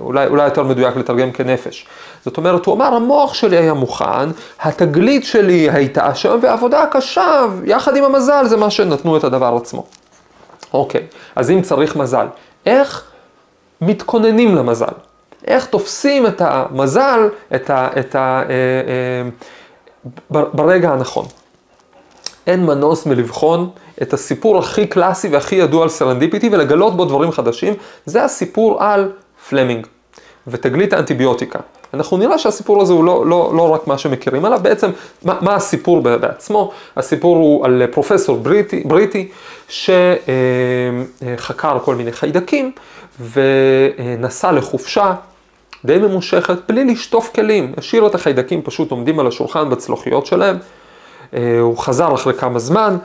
אולי, 0.00 0.26
אולי 0.26 0.44
יותר 0.44 0.62
מדויק 0.62 0.96
לתרגם 0.96 1.32
כנפש. 1.32 1.86
זאת 2.24 2.36
אומרת, 2.36 2.66
הוא 2.66 2.74
אמר, 2.74 2.94
המוח 2.94 3.34
שלי 3.34 3.56
היה 3.56 3.74
מוכן, 3.74 4.28
התגלית 4.60 5.24
שלי 5.24 5.70
הייתה 5.70 6.14
שם, 6.14 6.38
והעבודה 6.42 6.82
הקשה, 6.82 7.46
יחד 7.64 7.96
עם 7.96 8.04
המזל, 8.04 8.46
זה 8.46 8.56
מה 8.56 8.70
שנתנו 8.70 9.16
את 9.16 9.24
הדבר 9.24 9.56
עצמו. 9.56 9.84
אוקיי, 10.72 11.06
אז 11.36 11.50
אם 11.50 11.62
צריך 11.62 11.96
מזל, 11.96 12.26
איך 12.66 13.04
מתכוננים 13.80 14.56
למזל? 14.56 14.86
איך 15.46 15.66
תופסים 15.66 16.26
את 16.26 16.42
המזל, 16.44 17.28
את 17.54 17.70
ה, 17.70 17.88
את 17.98 18.14
ה, 18.14 18.42
אה, 18.48 18.54
אה, 20.34 20.42
ברגע 20.52 20.92
הנכון? 20.92 21.26
אין 22.46 22.66
מנוס 22.66 23.06
מלבחון 23.06 23.70
את 24.02 24.12
הסיפור 24.12 24.58
הכי 24.58 24.86
קלאסי 24.86 25.28
והכי 25.28 25.54
ידוע 25.54 25.82
על 25.82 25.88
serendipity 25.88 26.48
ולגלות 26.52 26.96
בו 26.96 27.04
דברים 27.04 27.32
חדשים, 27.32 27.74
זה 28.06 28.24
הסיפור 28.24 28.82
על 28.82 29.12
פלמינג 29.48 29.86
ותגלית 30.46 30.92
האנטיביוטיקה. 30.92 31.58
אנחנו 31.94 32.16
נראה 32.16 32.38
שהסיפור 32.38 32.82
הזה 32.82 32.92
הוא 32.92 33.04
לא, 33.04 33.26
לא, 33.26 33.52
לא 33.54 33.70
רק 33.70 33.86
מה 33.86 33.98
שמכירים 33.98 34.44
עליו, 34.44 34.60
בעצם 34.62 34.90
מה, 35.22 35.38
מה 35.40 35.54
הסיפור 35.54 36.00
בעצמו? 36.00 36.72
הסיפור 36.96 37.36
הוא 37.36 37.64
על 37.64 37.82
פרופסור 37.90 38.36
בריטי, 38.36 38.82
בריטי 38.84 39.28
שחקר 39.68 40.28
כל 41.84 41.94
מיני 41.94 42.12
חיידקים 42.12 42.72
ונסע 43.20 44.52
לחופשה 44.52 45.14
די 45.86 45.98
ממושכת 45.98 46.56
בלי 46.68 46.84
לשטוף 46.84 47.30
כלים, 47.34 47.72
השאיר 47.76 48.06
את 48.06 48.14
החיידקים 48.14 48.62
פשוט 48.62 48.90
עומדים 48.90 49.20
על 49.20 49.26
השולחן 49.26 49.70
בצלוחיות 49.70 50.26
שלהם. 50.26 50.56
הוא 51.60 51.78
חזר 51.78 52.14
אחרי 52.14 52.34
כמה 52.34 52.58
זמן, 52.58 52.96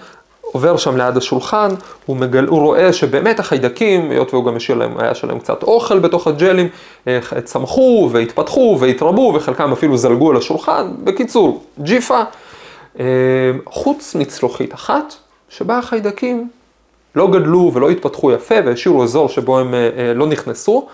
עובר 0.51 0.77
שם 0.77 0.97
ליד 0.97 1.17
השולחן, 1.17 1.69
הוא, 2.05 2.17
מגל, 2.17 2.45
הוא 2.45 2.59
רואה 2.59 2.93
שבאמת 2.93 3.39
החיידקים, 3.39 4.11
היות 4.11 4.33
והוא 4.33 4.45
גם 4.45 4.55
השאיר 4.55 4.77
להם, 4.77 4.99
היה 4.99 5.15
שלהם 5.15 5.39
קצת 5.39 5.63
אוכל 5.63 5.99
בתוך 5.99 6.27
הג'לים, 6.27 6.67
אה, 7.07 7.19
צמחו 7.43 8.09
והתפתחו 8.11 8.77
והתרבו 8.79 9.33
וחלקם 9.35 9.71
אפילו 9.71 9.97
זלגו 9.97 10.29
על 10.29 10.37
השולחן. 10.37 10.87
בקיצור, 11.03 11.63
ג'יפה, 11.79 12.21
אה, 12.99 13.05
חוץ 13.65 14.15
מצלוחית 14.15 14.73
אחת, 14.73 15.13
שבה 15.49 15.77
החיידקים 15.77 16.49
לא 17.15 17.27
גדלו 17.27 17.71
ולא 17.73 17.89
התפתחו 17.89 18.31
יפה 18.31 18.55
והשאירו 18.65 19.03
אזור 19.03 19.29
שבו 19.29 19.59
הם 19.59 19.73
אה, 19.73 20.13
לא 20.15 20.27
נכנסו, 20.27 20.87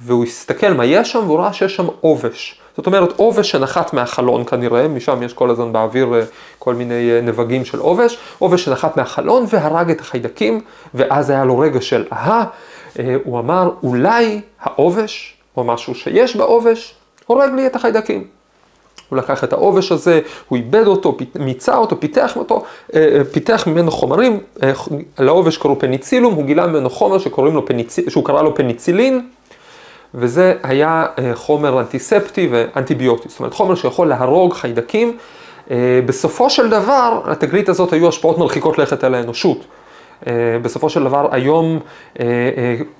והוא 0.00 0.24
הסתכל 0.24 0.72
מה 0.72 0.84
יש 0.84 1.12
שם 1.12 1.18
והוא 1.26 1.38
ראה 1.38 1.52
שיש 1.52 1.76
שם 1.76 1.86
עובש. 2.00 2.60
זאת 2.76 2.86
אומרת, 2.86 3.12
עובש 3.16 3.50
שנחת 3.50 3.92
מהחלון 3.92 4.44
כנראה, 4.44 4.88
משם 4.88 5.22
יש 5.22 5.32
כל 5.32 5.50
הזמן 5.50 5.72
באוויר 5.72 6.14
אה, 6.14 6.20
כל 6.58 6.74
מיני 6.74 7.10
אה, 7.10 7.20
נבגים 7.20 7.64
של 7.64 7.78
עובש, 7.78 8.18
עובש 8.38 8.64
שנחת 8.64 8.96
מהחלון 8.96 9.44
והרג 9.48 9.90
את 9.90 10.00
החיידקים, 10.00 10.60
ואז 10.94 11.30
היה 11.30 11.44
לו 11.44 11.58
רגע 11.58 11.80
של 11.80 12.04
אהה, 12.12 12.44
אה, 12.98 13.16
הוא 13.24 13.38
אמר, 13.38 13.70
אולי 13.82 14.40
העובש, 14.60 15.36
או 15.56 15.64
משהו 15.64 15.94
שיש 15.94 16.36
בעובש, 16.36 16.94
הורג 17.26 17.54
לי 17.54 17.66
את 17.66 17.76
החיידקים. 17.76 18.24
הוא 19.08 19.18
לקח 19.18 19.44
את 19.44 19.52
העובש 19.52 19.92
הזה, 19.92 20.20
הוא 20.48 20.56
איבד 20.56 20.86
אותו, 20.86 21.16
מיצה 21.38 21.76
אותו, 21.76 22.00
פיתח 22.00 22.36
אותו, 22.36 22.64
פיתח 23.32 23.66
ממנו 23.66 23.90
חומרים, 23.90 24.40
לעובש 25.18 25.56
קראו 25.56 25.78
פניצילום, 25.78 26.34
הוא 26.34 26.44
גילה 26.44 26.66
ממנו 26.66 26.90
חומר 26.90 27.18
שקוראים 27.18 27.54
לו 27.54 27.66
פניצ... 27.66 27.98
שהוא 28.08 28.24
קרא 28.24 28.42
לו 28.42 28.54
פניצילין, 28.54 29.28
וזה 30.14 30.54
היה 30.62 31.06
אה, 31.18 31.34
חומר 31.34 31.80
אנטיספטי 31.80 32.48
ואנטיביוטי, 32.50 33.28
זאת 33.28 33.38
אומרת 33.38 33.54
חומר 33.54 33.74
שיכול 33.74 34.08
להרוג 34.08 34.52
חיידקים. 34.52 35.16
אה, 35.70 36.00
בסופו 36.06 36.50
של 36.50 36.70
דבר, 36.70 37.20
לתגלית 37.30 37.68
הזאת 37.68 37.92
היו 37.92 38.08
השפעות 38.08 38.38
מרחיקות 38.38 38.78
לכת 38.78 39.04
על 39.04 39.14
האנושות. 39.14 39.64
אה, 40.26 40.32
בסופו 40.62 40.90
של 40.90 41.04
דבר, 41.04 41.28
היום 41.30 41.78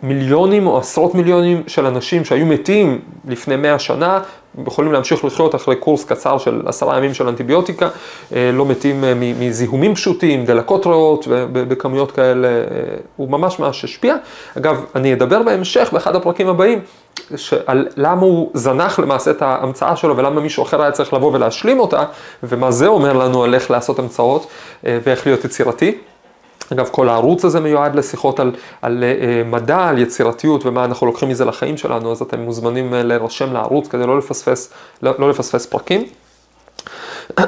מיליונים 0.02 0.66
או 0.66 0.78
עשרות 0.78 1.14
מיליונים 1.14 1.62
של 1.66 1.86
אנשים 1.86 2.24
שהיו 2.24 2.46
מתים 2.46 3.00
לפני 3.28 3.56
מאה 3.56 3.78
שנה, 3.78 4.20
יכולים 4.66 4.92
להמשיך 4.92 5.24
לחיות 5.24 5.54
אחרי 5.54 5.76
קורס 5.76 6.04
קצר 6.04 6.38
של 6.38 6.62
עשרה 6.66 6.98
ימים 6.98 7.14
של 7.14 7.28
אנטיביוטיקה, 7.28 7.88
לא 8.32 8.66
מתים 8.66 9.04
מזיהומים 9.40 9.94
פשוטים, 9.94 10.44
דלקות 10.44 10.86
ריאות 10.86 11.24
ובכמויות 11.28 12.12
כאלה, 12.12 12.48
הוא 13.16 13.30
ממש 13.30 13.58
ממש 13.58 13.84
השפיע. 13.84 14.16
אגב, 14.58 14.84
אני 14.94 15.12
אדבר 15.12 15.42
בהמשך 15.42 15.88
באחד 15.92 16.16
הפרקים 16.16 16.48
הבאים 16.48 16.80
על 17.66 17.88
למה 17.96 18.20
הוא 18.20 18.50
זנח 18.54 18.98
למעשה 18.98 19.30
את 19.30 19.42
ההמצאה 19.42 19.96
שלו 19.96 20.16
ולמה 20.16 20.40
מישהו 20.40 20.62
אחר 20.62 20.82
היה 20.82 20.90
צריך 20.90 21.12
לבוא 21.12 21.32
ולהשלים 21.32 21.80
אותה, 21.80 22.04
ומה 22.42 22.70
זה 22.70 22.86
אומר 22.86 23.12
לנו 23.12 23.44
על 23.44 23.54
איך 23.54 23.70
לעשות 23.70 23.98
המצאות 23.98 24.46
אה, 24.86 24.98
ואיך 25.04 25.26
להיות 25.26 25.44
יצירתי. 25.44 25.98
אגב, 26.72 26.88
כל 26.90 27.08
הערוץ 27.08 27.44
הזה 27.44 27.60
מיועד 27.60 27.94
לשיחות 27.94 28.40
על, 28.40 28.52
על 28.82 29.04
uh, 29.04 29.46
מדע, 29.46 29.88
על 29.88 29.98
יצירתיות 29.98 30.66
ומה 30.66 30.84
אנחנו 30.84 31.06
לוקחים 31.06 31.28
מזה 31.28 31.44
לחיים 31.44 31.76
שלנו, 31.76 32.12
אז 32.12 32.22
אתם 32.22 32.40
מוזמנים 32.40 32.92
uh, 32.92 32.96
להירשם 32.96 33.52
לערוץ 33.52 33.88
כדי 33.88 34.06
לא 34.06 34.18
לפספס, 34.18 34.72
לא, 35.02 35.12
לא 35.18 35.30
לפספס 35.30 35.66
פרקים. 35.66 36.04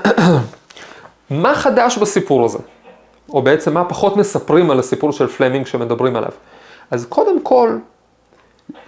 מה 1.31 1.55
חדש 1.55 1.99
בסיפור 1.99 2.45
הזה? 2.45 2.59
או 3.29 3.43
בעצם 3.43 3.75
מה 3.75 3.85
פחות 3.85 4.17
מספרים 4.17 4.71
על 4.71 4.79
הסיפור 4.79 5.13
של 5.13 5.27
פלמינג 5.27 5.67
שמדברים 5.67 6.17
עליו? 6.17 6.31
אז 6.91 7.07
קודם 7.07 7.43
כל, 7.43 7.77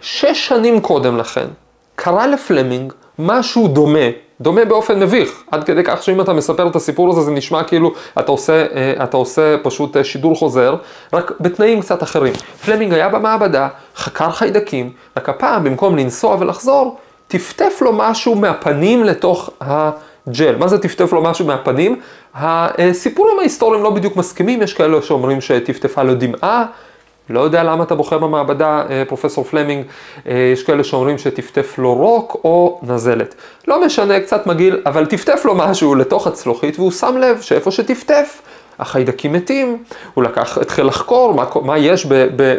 שש 0.00 0.48
שנים 0.48 0.80
קודם 0.80 1.16
לכן, 1.16 1.46
קרה 1.94 2.26
לפלמינג 2.26 2.92
משהו 3.18 3.68
דומה, 3.68 4.08
דומה 4.40 4.64
באופן 4.64 5.00
מביך, 5.00 5.42
עד 5.50 5.64
כדי 5.64 5.80
כך 5.84 6.02
שאם 6.02 6.20
אתה 6.20 6.32
מספר 6.32 6.68
את 6.68 6.76
הסיפור 6.76 7.10
הזה 7.10 7.20
זה 7.20 7.30
נשמע 7.30 7.62
כאילו 7.62 7.92
אתה 8.18 8.32
עושה, 8.32 8.66
אה, 8.74 9.04
אתה 9.04 9.16
עושה 9.16 9.56
פשוט 9.62 9.96
אה, 9.96 10.04
שידור 10.04 10.36
חוזר, 10.36 10.76
רק 11.12 11.32
בתנאים 11.40 11.80
קצת 11.80 12.02
אחרים. 12.02 12.32
פלמינג 12.64 12.92
היה 12.94 13.08
במעבדה, 13.08 13.68
חקר 13.96 14.30
חיידקים, 14.30 14.92
רק 15.16 15.28
הפעם 15.28 15.64
במקום 15.64 15.96
לנסוע 15.96 16.36
ולחזור, 16.40 16.98
טפטף 17.28 17.78
לו 17.80 17.92
משהו 17.92 18.34
מהפנים 18.34 19.04
לתוך 19.04 19.50
הג'ל. 19.60 20.56
מה 20.56 20.68
זה 20.68 20.78
טפטף 20.78 21.12
לו 21.12 21.22
משהו 21.22 21.46
מהפנים? 21.46 22.00
הסיפורים 22.34 23.38
ההיסטוריים 23.38 23.82
לא 23.82 23.90
בדיוק 23.90 24.16
מסכימים, 24.16 24.62
יש 24.62 24.74
כאלה 24.74 25.02
שאומרים 25.02 25.40
שטפטפה 25.40 26.02
לו 26.02 26.14
דמעה. 26.14 26.66
לא 27.30 27.40
יודע 27.40 27.62
למה 27.62 27.84
אתה 27.84 27.94
בוכה 27.94 28.18
במעבדה, 28.18 28.82
אה, 28.90 29.02
פרופסור 29.08 29.44
פלמינג, 29.44 29.84
אה, 30.28 30.50
יש 30.52 30.62
כאלה 30.62 30.84
שאומרים 30.84 31.18
שטפטף 31.18 31.78
לו 31.78 31.94
רוק 31.94 32.36
או 32.44 32.80
נזלת. 32.82 33.34
לא 33.68 33.86
משנה, 33.86 34.20
קצת 34.20 34.46
מגעיל, 34.46 34.82
אבל 34.86 35.06
טפטף 35.06 35.44
לו 35.44 35.54
משהו 35.54 35.94
לתוך 35.94 36.26
הצלוחית 36.26 36.78
והוא 36.78 36.90
שם 36.90 37.16
לב 37.16 37.40
שאיפה 37.40 37.70
שטפטף, 37.70 38.42
החיידקים 38.78 39.32
מתים, 39.32 39.82
הוא 40.14 40.24
לקח, 40.24 40.58
התחיל 40.58 40.86
לחקור 40.86 41.34
מה, 41.34 41.44
מה 41.62 41.78
יש 41.78 42.06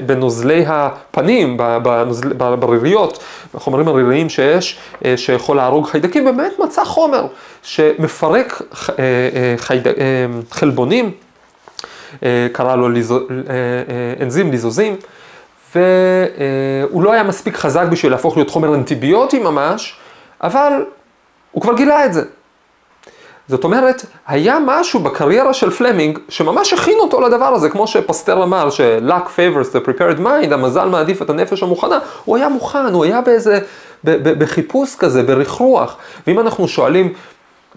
בנוזלי 0.06 0.64
הפנים, 0.68 1.58
בריריות, 2.60 3.24
בחומרים 3.54 3.88
הריריים 3.88 4.30
שיש, 4.30 4.78
אה, 5.06 5.18
שיכול 5.18 5.58
להרוג 5.58 5.88
חיידקים, 5.88 6.26
באמת 6.26 6.60
מצא 6.60 6.84
חומר 6.86 7.26
שמפרק 7.64 8.62
אה, 9.00 9.56
חייד, 9.58 9.88
חלבונים, 10.52 11.12
קרא 12.52 12.76
לו 12.76 12.90
ליזו, 12.90 13.20
אנזים 14.22 14.52
ליזוזים. 14.52 14.96
והוא 15.76 17.04
לא 17.04 17.12
היה 17.12 17.24
מספיק 17.24 17.58
חזק 17.58 17.86
בשביל 17.90 18.12
להפוך 18.12 18.38
להיות 18.38 18.50
חומר 18.50 18.76
אנטיביוטי 18.76 19.40
ממש, 19.40 19.96
אבל 20.44 20.86
הוא 21.52 21.62
כבר 21.62 21.74
גילה 21.74 22.06
את 22.06 22.14
זה. 22.14 22.24
זאת 23.48 23.64
אומרת, 23.64 24.06
היה 24.28 24.58
משהו 24.66 25.00
בקריירה 25.00 25.54
של 25.54 25.72
פלמינג 25.72 26.20
שממש 26.30 26.74
הכין 26.74 26.98
אותו 27.00 27.22
לדבר 27.22 27.46
הזה, 27.46 27.70
כמו 27.70 27.88
שפסטר 27.88 28.44
אמר, 28.44 28.70
ש-luck 28.70 29.28
favors 29.38 29.76
the 29.76 29.88
prepared 29.88 30.20
mind, 30.20 30.54
המזל 30.54 30.90
מעדיף 30.90 31.22
את 31.22 31.30
הנפש 31.30 31.64
המוכנה, 31.64 32.00
הוא 32.26 32.38
היה 32.38 32.50
מוכן, 32.50 32.94
הוא 32.94 33.06
היה 33.06 33.22
באיזה, 33.22 33.60
בחיפוש 34.04 34.96
כזה, 34.96 35.24
ברכרוח. 35.24 35.98
ואם 36.28 36.40
אנחנו 36.40 36.68
שואלים, 36.68 37.14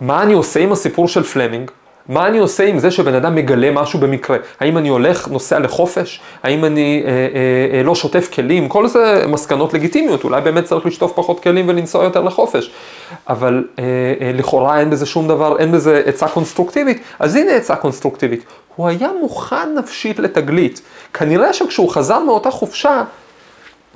מה 0.01 0.23
אני 0.23 0.33
עושה 0.33 0.61
עם 0.61 0.73
הסיפור 0.73 1.09
של 1.09 1.23
פלמינג? 1.23 1.71
מה 2.09 2.27
אני 2.27 2.39
עושה 2.39 2.65
עם 2.65 2.79
זה 2.79 2.91
שבן 2.91 3.15
אדם 3.15 3.35
מגלה 3.35 3.71
משהו 3.71 3.99
במקרה? 3.99 4.37
האם 4.61 4.79
אני 4.79 4.89
הולך, 4.89 5.29
נוסע 5.29 5.59
לחופש? 5.59 6.21
האם 6.43 6.65
אני 6.65 7.03
אה, 7.05 7.11
אה, 7.11 7.79
אה, 7.79 7.83
לא 7.83 7.95
שוטף 7.95 8.31
כלים? 8.35 8.69
כל 8.69 8.87
זה 8.87 9.25
מסקנות 9.29 9.75
לגיטימיות, 9.75 10.25
אולי 10.25 10.41
באמת 10.41 10.65
צריך 10.65 10.87
לשטוף 10.87 11.13
פחות 11.15 11.41
כלים 11.41 11.69
ולנסוע 11.69 12.05
יותר 12.05 12.23
לחופש. 12.23 12.71
אבל 13.29 13.65
אה, 13.79 13.85
אה, 14.21 14.33
לכאורה 14.35 14.81
אין 14.81 14.91
בזה 14.91 15.07
שום 15.07 15.29
דבר, 15.29 15.59
אין 15.59 15.73
בזה 15.73 16.03
עצה 16.07 16.29
קונסטרוקטיבית, 16.29 17.03
אז 17.19 17.37
הנה 17.37 17.53
עצה 17.53 17.77
קונסטרוקטיבית. 17.77 18.45
הוא 18.77 18.89
היה 18.89 19.09
מוכן 19.21 19.75
נפשית 19.79 20.19
לתגלית. 20.19 20.81
כנראה 21.15 21.53
שכשהוא 21.53 21.91
חזר 21.91 22.19
מאותה 22.19 22.51
חופשה, 22.51 23.03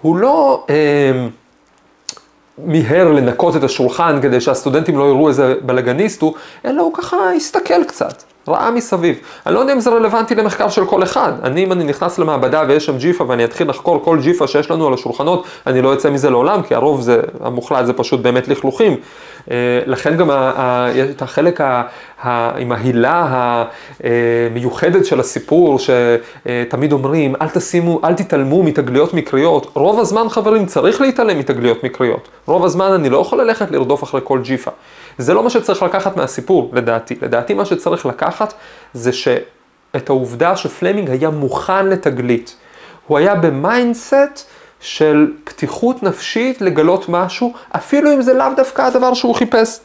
הוא 0.03 0.17
לא... 0.17 0.65
אה, 0.71 1.27
מיהר 2.65 3.13
לנקות 3.13 3.57
את 3.57 3.65
השולחן 3.65 4.19
כדי 4.23 4.41
שהסטודנטים 4.41 4.99
לא 4.99 5.05
יראו 5.05 5.29
איזה 5.29 5.55
בלאגניסט 5.63 6.23
הוא, 6.23 6.35
אלא 6.65 6.83
הוא 6.83 6.95
ככה 6.95 7.17
הסתכל 7.37 7.85
קצת, 7.85 8.23
ראה 8.49 8.71
מסביב. 8.71 9.17
אני 9.47 9.55
לא 9.55 9.61
יודע 9.61 9.73
אם 9.73 9.81
זה 9.81 9.91
רלוונטי 9.91 10.35
למחקר 10.35 10.69
של 10.69 10.85
כל 10.85 11.03
אחד. 11.03 11.33
אני, 11.43 11.65
אם 11.65 11.73
אני 11.73 11.85
נכנס 11.85 12.19
למעבדה 12.19 12.63
ויש 12.69 12.87
שם 12.87 12.99
ג'יפה 12.99 13.25
ואני 13.29 13.45
אתחיל 13.45 13.71
לחקור 13.71 14.05
כל 14.05 14.19
ג'יפה 14.21 14.47
שיש 14.47 14.71
לנו 14.71 14.87
על 14.87 14.95
השולחנות, 14.95 15.45
אני 15.67 15.83
לא 15.83 15.95
אצא 15.95 16.11
מזה 16.11 16.31
לעולם, 16.31 16.63
כי 16.63 16.75
הרוב 16.75 17.01
זה, 17.01 17.21
המוחלט 17.41 17.87
זה 17.87 17.93
פשוט 17.93 18.21
באמת 18.21 18.49
לכלוכים. 18.49 18.97
אה, 19.51 19.57
לכן 19.87 20.17
גם 20.17 20.31
יש 20.95 21.11
את 21.11 21.23
החלק 21.23 21.61
עם 22.59 22.73
ההילה 22.73 23.65
המיוחדת 24.05 25.07
של 25.07 25.21
הסיפור, 25.21 25.79
שתמיד 25.79 26.93
אומרים, 26.93 27.35
אל 27.41 27.49
תשימו, 27.49 28.01
אל 28.05 28.15
תתעלמו 28.15 28.63
מתגליות 28.63 29.15
מקריות. 29.15 29.71
רוב 29.75 30.01
הזמן, 30.01 30.29
חברים, 30.29 30.67
צריך 30.67 31.01
להתעלם 31.01 31.39
מתגליות 31.39 31.85
מקריות. 31.85 32.29
רוב 32.47 32.65
הזמן 32.65 32.93
אני 32.93 33.09
לא 33.11 33.19
יכול 33.19 33.41
ללכת 33.41 33.71
לרדוף 33.71 34.05
אחרי 34.05 34.21
כל 34.25 34.41
ג'יפה. 34.43 34.71
זה 35.19 35.35
לא 35.35 35.43
מה 35.43 35.51
שצריך 35.51 35.83
לקחת 35.83 36.17
מהסיפור, 36.17 36.71
לדעתי. 36.73 37.17
לדעתי 37.23 37.55
מה 37.55 37.65
שצריך 37.65 38.07
לקחת 38.07 38.38
זה 38.95 39.13
שאת 39.13 40.09
העובדה 40.09 40.57
שפלמינג 40.57 41.11
היה 41.11 41.31
מוכן 41.31 41.87
לתגלית. 41.87 42.57
הוא 43.07 43.19
היה 43.19 43.35
ב 43.35 43.49
mindset 43.49 44.47
של 44.81 45.33
פתיחות 45.45 46.03
נפשית 46.03 46.61
לגלות 46.61 47.09
משהו, 47.09 47.53
אפילו 47.71 48.15
אם 48.15 48.23
זה 48.23 48.35
לאו 48.35 48.47
דווקא 48.57 48.83
הדבר 48.83 49.15
שהוא 49.15 49.35
חיפש. 49.35 49.79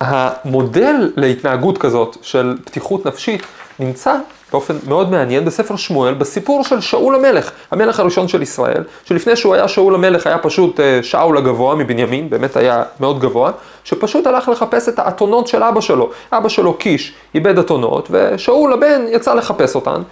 המודל 0.00 1.12
להתנהגות 1.16 1.78
כזאת 1.78 2.16
של 2.22 2.56
פתיחות 2.64 3.06
נפשית 3.06 3.42
נמצא 3.78 4.16
באופן 4.52 4.76
מאוד 4.88 5.10
מעניין 5.10 5.44
בספר 5.44 5.76
שמואל, 5.76 6.14
בסיפור 6.14 6.64
של 6.64 6.80
שאול 6.80 7.14
המלך, 7.14 7.50
המלך 7.70 8.00
הראשון 8.00 8.28
של 8.28 8.42
ישראל, 8.42 8.84
שלפני 9.04 9.36
שהוא 9.36 9.54
היה 9.54 9.68
שאול 9.68 9.94
המלך 9.94 10.26
היה 10.26 10.38
פשוט 10.38 10.80
אה, 10.80 11.02
שאול 11.02 11.38
הגבוה 11.38 11.74
מבנימין, 11.74 12.30
באמת 12.30 12.56
היה 12.56 12.82
מאוד 13.00 13.20
גבוה, 13.20 13.52
שפשוט 13.84 14.26
הלך 14.26 14.48
לחפש 14.48 14.88
את 14.88 14.98
האתונות 14.98 15.46
של 15.46 15.62
אבא 15.62 15.80
שלו. 15.80 16.10
אבא 16.32 16.48
שלו 16.48 16.74
קיש 16.74 17.14
איבד 17.34 17.58
אתונות, 17.58 18.08
ושאול 18.10 18.72
הבן 18.72 19.02
יצא 19.08 19.34
לחפש 19.34 19.74
אותן. 19.74 20.02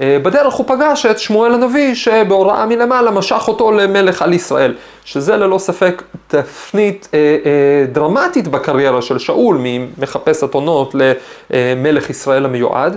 אה, 0.00 0.18
בדרך 0.22 0.54
הוא 0.54 0.66
פגש 0.66 1.06
את 1.06 1.18
שמואל 1.18 1.54
הנביא 1.54 1.94
שבהוראה 1.94 2.66
מלמעלה 2.66 3.10
משך 3.10 3.44
אותו 3.48 3.72
למלך 3.72 4.22
על 4.22 4.32
ישראל, 4.32 4.74
שזה 5.04 5.36
ללא 5.36 5.58
ספק 5.58 6.02
תפנית 6.26 7.08
אה, 7.14 7.18
אה, 7.18 7.86
דרמטית 7.92 8.48
בקריירה 8.48 9.02
של 9.02 9.18
שאול 9.18 9.56
ממחפש 9.60 10.44
אתונות 10.44 10.94
למלך 11.50 12.10
ישראל 12.10 12.44
המיועד. 12.44 12.96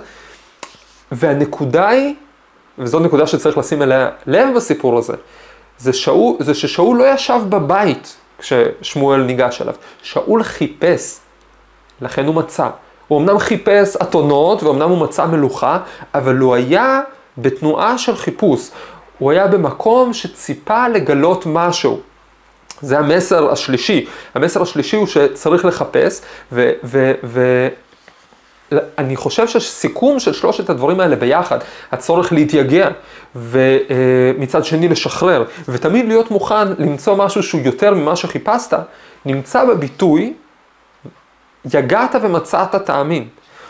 והנקודה 1.11 1.87
היא, 1.87 2.15
וזו 2.77 2.99
נקודה 2.99 3.27
שצריך 3.27 3.57
לשים 3.57 3.81
אליה 3.81 4.09
לב 4.27 4.55
בסיפור 4.55 4.97
הזה, 4.97 5.13
זה, 5.77 5.93
שאול, 5.93 6.35
זה 6.39 6.53
ששאול 6.53 6.97
לא 6.97 7.13
ישב 7.13 7.39
בבית 7.49 8.15
כששמואל 8.39 9.21
ניגש 9.21 9.61
אליו, 9.61 9.75
שאול 10.01 10.43
חיפש, 10.43 11.19
לכן 12.01 12.25
הוא 12.25 12.35
מצא. 12.35 12.69
הוא 13.07 13.19
אמנם 13.19 13.39
חיפש 13.39 13.95
אתונות 14.01 14.63
ואומנם 14.63 14.89
הוא 14.89 14.97
מצא 14.97 15.25
מלוכה, 15.25 15.79
אבל 16.13 16.37
הוא 16.37 16.55
היה 16.55 17.01
בתנועה 17.37 17.97
של 17.97 18.15
חיפוש. 18.15 18.69
הוא 19.17 19.31
היה 19.31 19.47
במקום 19.47 20.13
שציפה 20.13 20.87
לגלות 20.87 21.45
משהו. 21.45 21.99
זה 22.81 22.99
המסר 22.99 23.51
השלישי. 23.51 24.05
המסר 24.35 24.61
השלישי 24.61 24.95
הוא 24.95 25.07
שצריך 25.07 25.65
לחפש, 25.65 26.21
ו... 26.51 26.71
ו, 26.83 27.11
ו 27.23 27.67
אני 28.97 29.15
חושב 29.15 29.47
שסיכום 29.47 30.19
של 30.19 30.33
שלושת 30.33 30.69
הדברים 30.69 30.99
האלה 30.99 31.15
ביחד, 31.15 31.57
הצורך 31.91 32.33
להתייגע 32.33 32.89
ומצד 33.35 34.65
שני 34.65 34.87
לשחרר, 34.87 35.43
ותמיד 35.67 36.07
להיות 36.07 36.31
מוכן 36.31 36.67
למצוא 36.67 37.15
משהו 37.15 37.43
שהוא 37.43 37.61
יותר 37.65 37.93
ממה 37.93 38.15
שחיפשת, 38.15 38.73
נמצא 39.25 39.65
בביטוי 39.65 40.33
יגעת 41.73 42.15
ומצאת 42.21 42.75
תאמין. 42.75 43.27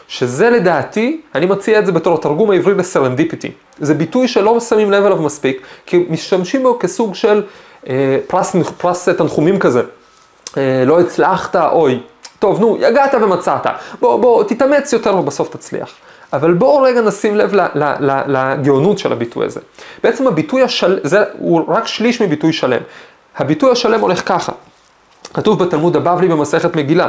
שזה 0.08 0.50
לדעתי, 0.50 1.22
אני 1.36 1.46
מציע 1.46 1.80
את 1.80 1.86
זה 1.86 1.92
בתור 1.92 2.16
התרגום 2.16 2.52
העברי 2.52 2.74
לסרנדיפיטי. 2.74 3.52
זה 3.80 3.94
ביטוי 3.94 4.28
שלא 4.28 4.60
שמים 4.60 4.92
לב 4.92 5.06
אליו 5.06 5.22
מספיק, 5.22 5.62
כי 5.86 6.06
משתמשים 6.10 6.64
בו 6.64 6.80
כסוג 6.80 7.16
של 7.16 7.44
אה, 7.90 8.18
פרס, 8.28 8.56
פרס 8.78 9.10
תנחומים 9.10 9.60
כזה. 9.60 9.82
אה, 10.58 10.84
לא 10.86 11.00
הצלחת, 11.00 11.56
אוי. 11.56 12.00
טוב, 12.40 12.60
נו, 12.60 12.78
יגעת 12.80 13.14
ומצאת. 13.14 13.66
בוא, 14.00 14.20
בוא, 14.20 14.44
תתאמץ 14.44 14.94
יותר 14.94 15.16
ובסוף 15.16 15.50
תצליח. 15.50 15.90
אבל 16.34 16.54
בואו 16.54 16.82
רגע 16.82 17.02
נשים 17.02 17.36
לב 17.36 17.54
לגאונות 18.28 19.00
של 19.00 19.12
הביטוי 19.12 19.46
הזה. 19.46 19.60
בעצם 20.04 20.28
הביטוי 20.28 20.64
השלם, 20.64 21.00
זה 21.04 21.24
הוא 21.40 21.62
רק 21.68 21.88
שליש 21.88 22.22
מביטוי 22.22 22.54
שלם. 22.54 22.82
הביטוי 23.38 23.72
השלם 23.72 24.00
הולך 24.00 24.28
ככה. 24.28 24.52
כתוב 25.34 25.64
בתלמוד 25.64 25.96
הבבלי 25.96 26.28
במסכת 26.28 26.76
מגילה, 26.76 27.08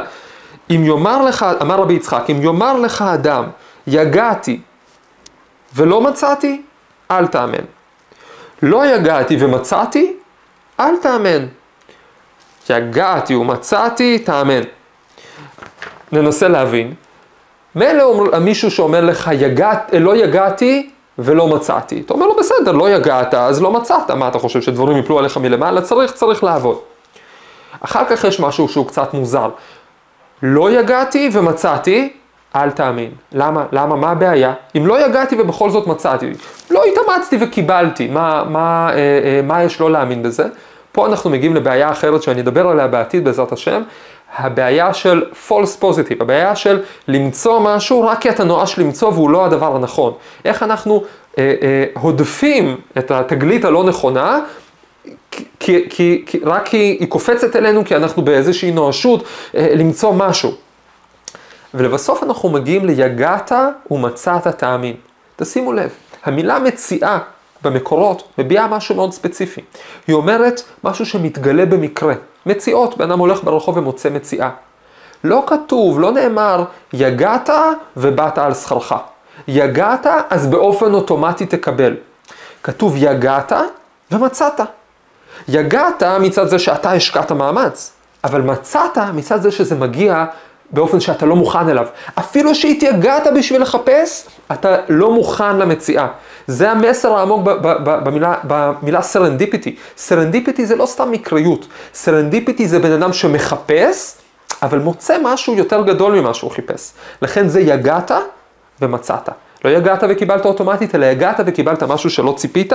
אם 0.69 0.83
יאמר 0.85 1.21
לך, 1.21 1.45
אמר 1.61 1.75
רבי 1.75 1.93
יצחק, 1.93 2.23
אם 2.29 2.41
יאמר 2.41 2.79
לך 2.79 3.01
אדם, 3.01 3.43
יגעתי 3.87 4.59
ולא 5.75 6.01
מצאתי, 6.01 6.61
אל 7.11 7.27
תאמן. 7.27 7.63
לא 8.61 8.85
יגעתי 8.85 9.37
ומצאתי, 9.39 10.13
אל 10.79 10.97
תאמן. 10.97 11.45
יגעתי 12.69 13.35
ומצאתי, 13.35 14.19
תאמן. 14.19 14.61
ננסה 16.11 16.47
להבין. 16.47 16.93
מילא 17.75 18.39
מישהו 18.41 18.71
שאומר 18.71 19.01
לך, 19.01 19.29
יגעת, 19.33 19.93
לא 19.99 20.15
יגעתי 20.15 20.89
ולא 21.19 21.47
מצאתי. 21.47 22.01
אתה 22.05 22.13
אומר 22.13 22.27
לו, 22.27 22.35
בסדר, 22.35 22.71
לא 22.71 22.89
יגעת, 22.89 23.33
אז 23.33 23.61
לא 23.61 23.71
מצאת. 23.71 24.11
מה 24.11 24.27
אתה 24.27 24.39
חושב, 24.39 24.61
שדברים 24.61 24.97
יפלו 24.97 25.19
עליך 25.19 25.37
מלמעלה? 25.37 25.81
צריך, 25.81 26.11
צריך 26.11 26.43
לעבוד. 26.43 26.77
אחר 27.81 28.05
כך 28.09 28.23
יש 28.23 28.39
משהו 28.39 28.67
שהוא 28.67 28.87
קצת 28.87 29.13
מוזר. 29.13 29.49
לא 30.43 30.71
יגעתי 30.71 31.29
ומצאתי, 31.33 32.13
אל 32.55 32.71
תאמין. 32.71 33.11
למה? 33.31 33.65
למה? 33.71 33.95
מה 33.95 34.11
הבעיה? 34.11 34.53
אם 34.77 34.87
לא 34.87 35.05
יגעתי 35.05 35.35
ובכל 35.41 35.69
זאת 35.69 35.87
מצאתי, 35.87 36.31
לא 36.71 36.83
התאמצתי 36.83 37.37
וקיבלתי, 37.41 38.07
מה, 38.07 38.43
מה, 38.49 38.89
אה, 38.93 38.95
אה, 38.97 39.41
מה 39.43 39.63
יש 39.63 39.81
לא 39.81 39.91
להאמין 39.91 40.23
בזה? 40.23 40.47
פה 40.91 41.05
אנחנו 41.07 41.29
מגיעים 41.29 41.55
לבעיה 41.55 41.91
אחרת 41.91 42.23
שאני 42.23 42.41
אדבר 42.41 42.67
עליה 42.67 42.87
בעתיד 42.87 43.23
בעזרת 43.23 43.51
השם, 43.51 43.81
הבעיה 44.37 44.93
של 44.93 45.23
false 45.47 45.81
positive, 45.81 46.21
הבעיה 46.21 46.55
של 46.55 46.81
למצוא 47.07 47.59
משהו 47.59 48.01
רק 48.01 48.21
כי 48.21 48.29
אתה 48.29 48.43
נואש 48.43 48.79
למצוא 48.79 49.09
והוא 49.09 49.29
לא 49.29 49.45
הדבר 49.45 49.75
הנכון. 49.75 50.13
איך 50.45 50.63
אנחנו 50.63 51.03
אה, 51.37 51.55
אה, 51.61 51.85
הודפים 52.01 52.77
את 52.97 53.11
התגלית 53.11 53.65
הלא 53.65 53.83
נכונה 53.83 54.39
כי, 55.59 55.85
כי, 55.89 56.23
כי, 56.25 56.39
רק 56.43 56.65
כי 56.67 56.97
היא 56.99 57.07
קופצת 57.07 57.55
אלינו 57.55 57.85
כי 57.85 57.95
אנחנו 57.95 58.21
באיזושהי 58.21 58.71
נואשות 58.71 59.23
אה, 59.55 59.73
למצוא 59.75 60.13
משהו. 60.13 60.53
ולבסוף 61.73 62.23
אנחנו 62.23 62.49
מגיעים 62.49 62.85
ליגעת 62.85 63.51
ומצאת 63.91 64.47
תאמין. 64.47 64.95
תשימו 65.35 65.73
לב, 65.73 65.89
המילה 66.23 66.59
מציאה 66.59 67.17
במקורות 67.63 68.23
מביעה 68.37 68.67
משהו 68.67 68.95
מאוד 68.95 69.13
ספציפי. 69.13 69.61
היא 70.07 70.15
אומרת 70.15 70.61
משהו 70.83 71.05
שמתגלה 71.05 71.65
במקרה. 71.65 72.13
מציאות, 72.49 72.97
בן 72.97 73.11
אדם 73.11 73.19
הולך 73.19 73.43
ברחוב 73.43 73.77
ומוצא 73.77 74.09
מציאה. 74.09 74.49
לא 75.23 75.43
כתוב, 75.47 75.99
לא 75.99 76.11
נאמר, 76.11 76.63
יגעת 76.93 77.49
ובאת 77.97 78.37
על 78.37 78.53
שכרך. 78.53 78.95
יגעת, 79.47 80.07
אז 80.29 80.47
באופן 80.47 80.93
אוטומטי 80.93 81.45
תקבל. 81.45 81.95
כתוב 82.63 82.93
יגעת 82.97 83.51
ומצאת. 84.11 84.59
יגעת 85.47 86.03
מצד 86.03 86.47
זה 86.47 86.59
שאתה 86.59 86.91
השקעת 86.91 87.31
מאמץ, 87.31 87.91
אבל 88.23 88.41
מצאת 88.41 88.97
מצד 89.13 89.41
זה 89.41 89.51
שזה 89.51 89.75
מגיע 89.75 90.25
באופן 90.71 90.99
שאתה 90.99 91.25
לא 91.25 91.35
מוכן 91.35 91.69
אליו. 91.69 91.87
אפילו 92.19 92.55
שהתייגעת 92.55 93.27
בשביל 93.35 93.61
לחפש, 93.61 94.27
אתה 94.51 94.77
לא 94.89 95.13
מוכן 95.13 95.57
למציאה. 95.57 96.07
זה 96.47 96.71
המסר 96.71 97.13
העמוק 97.13 97.41
במילה, 97.83 98.35
במילה 98.43 99.01
serendipity. 99.01 99.75
serendipity 99.97 100.65
זה 100.65 100.75
לא 100.75 100.85
סתם 100.85 101.11
מקריות. 101.11 101.67
serendipity 101.93 102.67
זה 102.67 102.79
בן 102.79 102.91
אדם 102.91 103.13
שמחפש, 103.13 104.13
אבל 104.61 104.79
מוצא 104.79 105.17
משהו 105.23 105.53
יותר 105.53 105.81
גדול 105.81 106.19
ממה 106.19 106.33
שהוא 106.33 106.51
חיפש. 106.51 106.91
לכן 107.21 107.47
זה 107.47 107.61
יגעת 107.61 108.11
ומצאת. 108.81 109.29
לא 109.65 109.69
יגעת 109.69 110.03
וקיבלת 110.09 110.45
אוטומטית, 110.45 110.95
אלא 110.95 111.05
יגעת 111.05 111.39
וקיבלת 111.45 111.83
משהו 111.83 112.09
שלא 112.09 112.33
ציפית, 112.37 112.73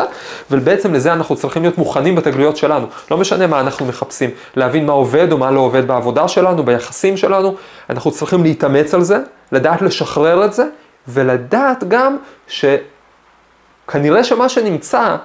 ובעצם 0.51 0.95
לזה 0.95 1.13
אנחנו 1.13 1.37
צריכים 1.37 1.63
להיות 1.63 1.79
מוכנים 1.79 2.15
בתגליות 2.15 2.57
שלנו. 2.57 2.87
לא 3.11 3.17
משנה 3.17 3.47
מה 3.47 3.61
אנחנו 3.61 3.87
מחפשים, 3.87 4.31
להבין 4.57 4.87
מה 4.87 4.93
עובד 4.93 5.33
או 5.33 5.39
מה 5.39 5.51
לא 5.51 5.61
עובד 5.61 5.87
בעבודה 5.87 6.29
שלנו, 6.29 6.63
ביחסים 6.63 7.17
שלנו, 7.17 7.55
אנחנו 7.91 8.11
צריכים 8.11 8.43
להתאמץ 8.43 8.95
על 8.95 9.03
זה, 9.03 9.19
לדעת 9.53 9.83
לשחרר 9.83 10.45
את 10.45 10.53
זה, 10.53 10.65
ולדעת 11.09 11.85
גם 11.89 12.17
שכנראה 12.49 14.25
שמה 14.25 14.49
שנמצא 14.49 15.17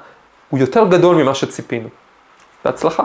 הוא 0.49 0.59
יותר 0.59 0.85
גדול 0.89 1.23
ממה 1.23 1.35
שציפינו. 1.35 1.89
בהצלחה. 2.65 3.03